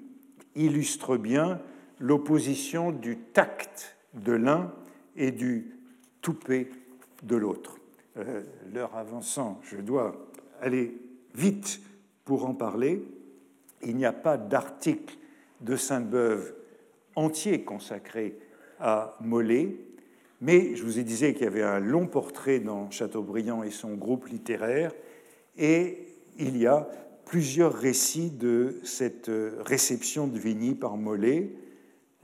[0.54, 1.60] illustre bien
[2.00, 4.72] l'opposition du tact de l'un
[5.16, 5.76] et du
[6.22, 6.70] toupet
[7.22, 7.76] de l'autre.
[8.16, 8.42] Euh,
[8.72, 10.26] l'heure avançant, je dois
[10.60, 10.96] aller
[11.34, 11.80] vite
[12.24, 13.04] pour en parler.
[13.82, 15.16] Il n'y a pas d'article
[15.60, 16.54] de Sainte-Beuve
[17.14, 18.38] entier consacré
[18.78, 19.76] à Mollet,
[20.40, 23.94] mais je vous ai dit qu'il y avait un long portrait dans Chateaubriand et son
[23.94, 24.92] groupe littéraire,
[25.58, 26.06] et
[26.38, 26.88] il y a
[27.26, 31.52] plusieurs récits de cette réception de Vigny par Mollet,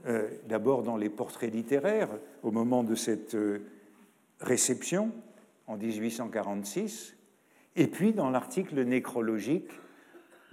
[0.07, 2.07] euh, d'abord dans les portraits littéraires,
[2.41, 3.59] au moment de cette euh,
[4.39, 5.11] réception,
[5.67, 7.13] en 1846,
[7.75, 9.69] et puis dans l'article nécrologique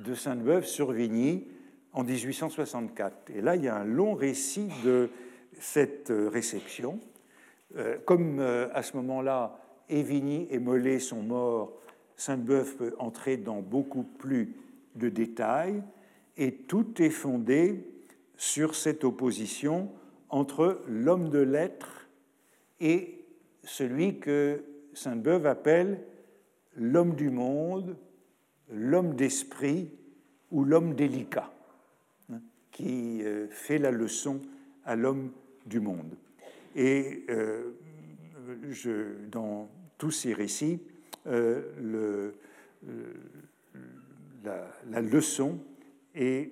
[0.00, 1.46] de Sainte-Beuve sur Vigny
[1.92, 3.30] en 1864.
[3.30, 5.08] Et là, il y a un long récit de
[5.60, 6.98] cette euh, réception.
[8.04, 11.72] Comme à ce moment-là, Évigny et Mollet sont morts,
[12.14, 14.54] Sainte-Beuve peut entrer dans beaucoup plus
[14.94, 15.82] de détails,
[16.36, 17.84] et tout est fondé
[18.36, 19.90] sur cette opposition
[20.28, 22.08] entre l'homme de lettres
[22.80, 23.24] et
[23.62, 24.62] celui que
[24.94, 26.00] Sainte-Beuve appelle
[26.76, 27.96] l'homme du monde,
[28.70, 29.90] l'homme d'esprit
[30.50, 31.52] ou l'homme délicat,
[32.32, 34.40] hein, qui euh, fait la leçon
[34.84, 35.30] à l'homme
[35.66, 36.16] du monde.
[36.76, 37.72] Et euh,
[39.30, 39.68] dans
[39.98, 40.80] tous ces récits,
[41.26, 42.32] euh,
[44.44, 45.58] la, leçon
[46.14, 46.50] est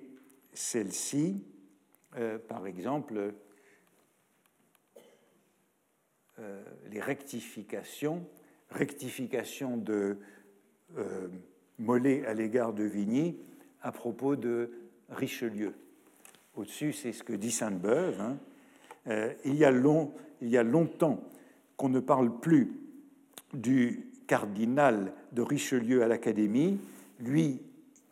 [0.53, 1.43] celle-ci.
[2.17, 3.33] Euh, par exemple,
[6.39, 8.25] euh, les rectifications,
[8.69, 10.17] rectification de
[10.97, 11.27] euh,
[11.79, 13.37] Mollet à l'égard de Vigny
[13.81, 14.71] à propos de
[15.09, 15.73] Richelieu.
[16.55, 18.21] Au-dessus, c'est ce que dit Sainte-Beuve.
[18.21, 18.37] Hein.
[19.43, 19.71] il, y a
[20.41, 21.23] il y a longtemps
[21.77, 22.79] qu'on ne parle plus
[23.53, 26.79] du cardinal de Richelieu à l'Académie,
[27.19, 27.59] lui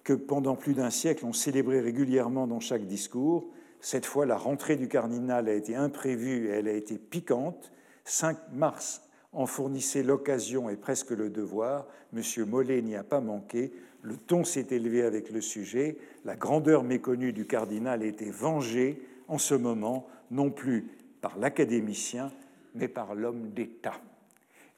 [0.04, 3.48] que pendant plus d'un siècle on célébrait régulièrement dans chaque discours,
[3.82, 7.72] cette fois, la rentrée du cardinal a été imprévue et elle a été piquante.
[8.06, 9.02] 5 mars
[9.34, 11.88] en fournissait l'occasion et presque le devoir.
[12.14, 12.22] M.
[12.48, 13.72] Mollet n'y a pas manqué.
[14.04, 15.98] Le ton s'est élevé avec le sujet.
[16.26, 20.88] La grandeur méconnue du cardinal était vengée en ce moment, non plus
[21.22, 22.32] par l'académicien,
[22.76, 24.00] mais par l'homme d'État.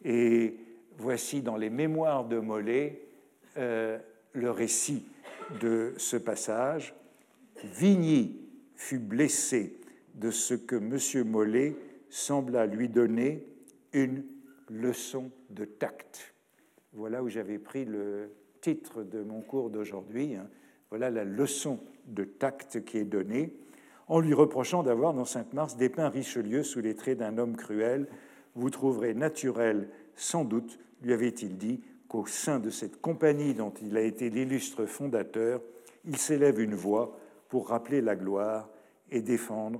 [0.05, 0.55] Et
[0.97, 3.01] voici dans les mémoires de Mollet
[3.57, 3.97] euh,
[4.33, 5.05] le récit
[5.61, 6.93] de ce passage.
[7.63, 8.42] Vigny
[8.83, 9.79] fut blessé
[10.15, 11.29] de ce que M.
[11.29, 11.75] Mollet
[12.09, 13.47] sembla lui donner
[13.93, 14.25] une
[14.69, 16.35] leçon de tact.
[16.91, 18.29] Voilà où j'avais pris le
[18.59, 20.35] titre de mon cours d'aujourd'hui.
[20.35, 20.49] Hein.
[20.89, 23.53] Voilà la leçon de tact qui est donnée,
[24.09, 28.07] en lui reprochant d'avoir dans Sainte-Mars dépeint Richelieu sous les traits d'un homme cruel.
[28.53, 33.95] Vous trouverez naturel, sans doute, lui avait-il dit, qu'au sein de cette compagnie dont il
[33.95, 35.61] a été l'illustre fondateur,
[36.05, 37.17] il s'élève une voix
[37.53, 38.67] pour rappeler la gloire
[39.11, 39.79] et défendre,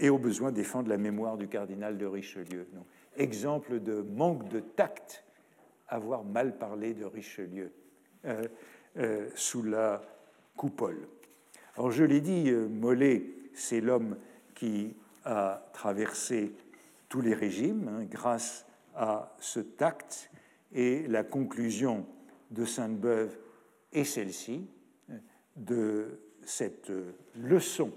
[0.00, 2.66] et au besoin défendre la mémoire du cardinal de Richelieu.
[3.18, 5.22] exemple de manque de tact,
[5.88, 7.70] avoir mal parlé de Richelieu
[8.24, 8.48] euh,
[8.96, 10.00] euh, sous la
[10.56, 11.06] coupole.
[11.76, 14.16] Alors je l'ai dit, euh, Mollet, c'est l'homme
[14.54, 16.54] qui a traversé
[17.10, 20.30] tous les régimes hein, grâce à ce tact,
[20.72, 22.06] et la conclusion
[22.50, 23.36] de Sainte-Beuve
[23.92, 24.66] est celle-ci,
[25.56, 26.92] de cette
[27.34, 27.92] leçon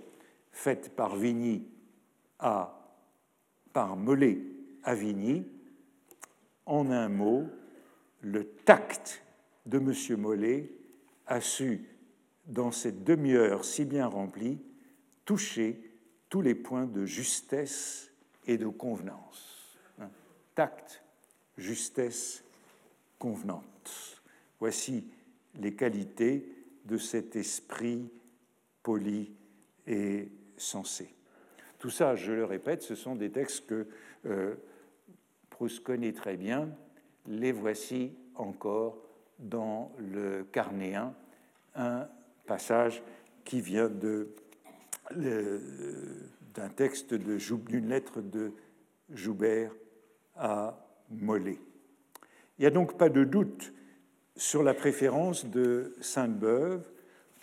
[0.51, 1.63] faite par Vigny
[2.39, 2.93] à,
[3.73, 4.39] par Mollet
[4.83, 5.45] à Vigny,
[6.65, 7.45] en un mot,
[8.21, 9.23] le tact
[9.65, 10.19] de M.
[10.19, 10.69] Mollet
[11.27, 11.85] a su,
[12.45, 14.59] dans cette demi-heure si bien remplie,
[15.25, 15.79] toucher
[16.29, 18.11] tous les points de justesse
[18.47, 19.77] et de convenance.
[19.99, 20.09] Hein?
[20.55, 21.03] Tact,
[21.57, 22.43] justesse,
[23.17, 24.21] convenance.
[24.59, 25.05] Voici
[25.55, 26.51] les qualités
[26.85, 28.09] de cet esprit
[28.89, 29.31] poli
[29.85, 31.13] et sensé.
[31.77, 33.85] Tout ça, je le répète, ce sont des textes que
[34.25, 34.55] euh,
[35.51, 36.71] Proust connaît très bien.
[37.27, 38.97] Les voici encore
[39.37, 41.13] dans le Carnéen,
[41.75, 42.07] un
[42.47, 43.03] passage
[43.45, 44.25] qui vient d'un
[46.75, 48.53] texte d'une lettre de
[49.11, 49.71] Joubert
[50.35, 51.59] à Mollet.
[52.57, 53.71] Il n'y a donc pas de doute
[54.35, 56.89] sur la préférence de Sainte-Beuve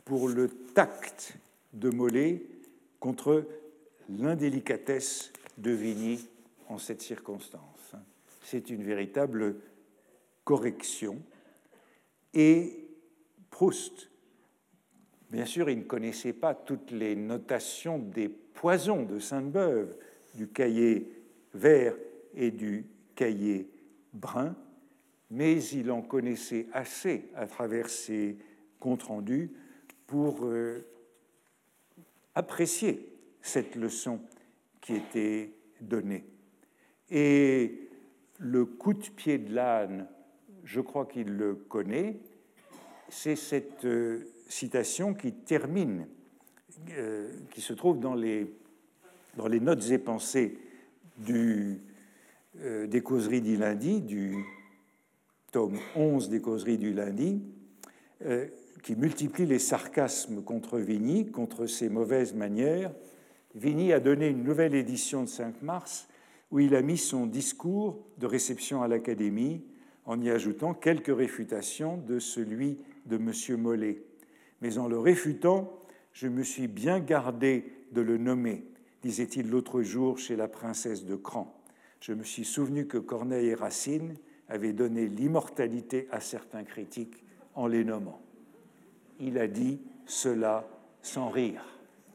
[0.07, 1.37] pour le tact
[1.73, 2.41] de Mollet
[3.01, 3.45] contre
[4.09, 6.27] l'indélicatesse de Vigny
[6.69, 7.97] en cette circonstance.
[8.43, 9.57] C'est une véritable
[10.45, 11.21] correction.
[12.33, 12.87] Et
[13.51, 14.09] Proust,
[15.31, 19.97] bien sûr, il ne connaissait pas toutes les notations des poisons de Sainte-Beuve,
[20.37, 21.11] du cahier
[21.53, 21.97] vert
[22.33, 22.87] et du
[23.17, 23.69] cahier
[24.13, 24.55] brun,
[25.31, 28.39] mais il en connaissait assez à travers ses
[28.79, 29.51] comptes rendus
[30.07, 30.85] pour euh,
[32.35, 34.21] apprécier cette leçon
[34.81, 36.25] qui était donnée.
[37.11, 37.89] Et
[38.39, 40.07] le coup de pied de l'âne,
[40.65, 42.19] je crois qu'il le connaît,
[43.09, 46.07] c'est cette euh, citation qui termine,
[46.91, 48.53] euh, qui se trouve dans les,
[49.37, 50.59] dans les notes et pensées
[51.19, 51.81] du,
[52.55, 54.45] des causeries du lundi, du
[55.51, 57.43] tome 11 des causeries du lundi,
[58.87, 62.93] qui multiplie les sarcasmes contre Vigny, contre ses mauvaises manières.
[63.57, 66.07] Vigny a donné une nouvelle édition de 5 mars
[66.53, 69.64] où il a mis son discours de réception à l'Académie
[70.05, 73.61] en y ajoutant quelques réfutations de celui de M.
[73.61, 74.05] Mollet.
[74.61, 75.80] Mais en le réfutant,
[76.12, 78.68] je me suis bien gardé de le nommer,
[79.03, 81.61] disait-il l'autre jour chez la princesse de Cran.
[81.99, 84.14] Je me suis souvenu que Corneille et Racine
[84.49, 87.24] avaient donné l'immortalité à certains critiques
[87.57, 88.22] en les nommant.
[89.21, 90.69] Il a dit cela
[91.03, 91.64] sans rire.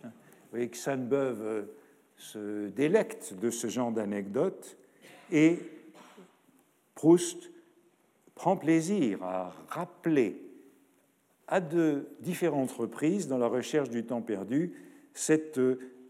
[0.04, 0.10] Vous
[0.52, 1.64] voyez que Sainte-Beuve euh,
[2.18, 4.78] se délecte de ce genre d'anecdotes
[5.32, 5.60] et
[6.94, 7.52] Proust
[8.36, 10.42] prend plaisir à rappeler
[11.48, 14.74] à de différentes reprises dans la recherche du temps perdu
[15.14, 15.60] cette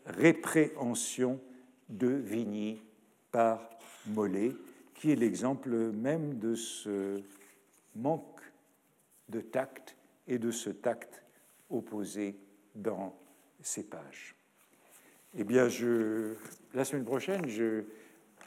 [0.06, 1.39] répréhension
[1.89, 2.82] de Vigny
[3.32, 3.70] par
[4.08, 4.54] Mollet,
[4.96, 7.22] qui est l'exemple même de ce
[7.96, 8.42] manque
[9.30, 9.96] de tact
[10.32, 11.22] et de ce tact
[11.70, 12.38] opposé
[12.74, 13.14] dans
[13.62, 14.34] ces pages.
[15.38, 16.36] Eh bien, je,
[16.74, 17.84] la semaine prochaine, je,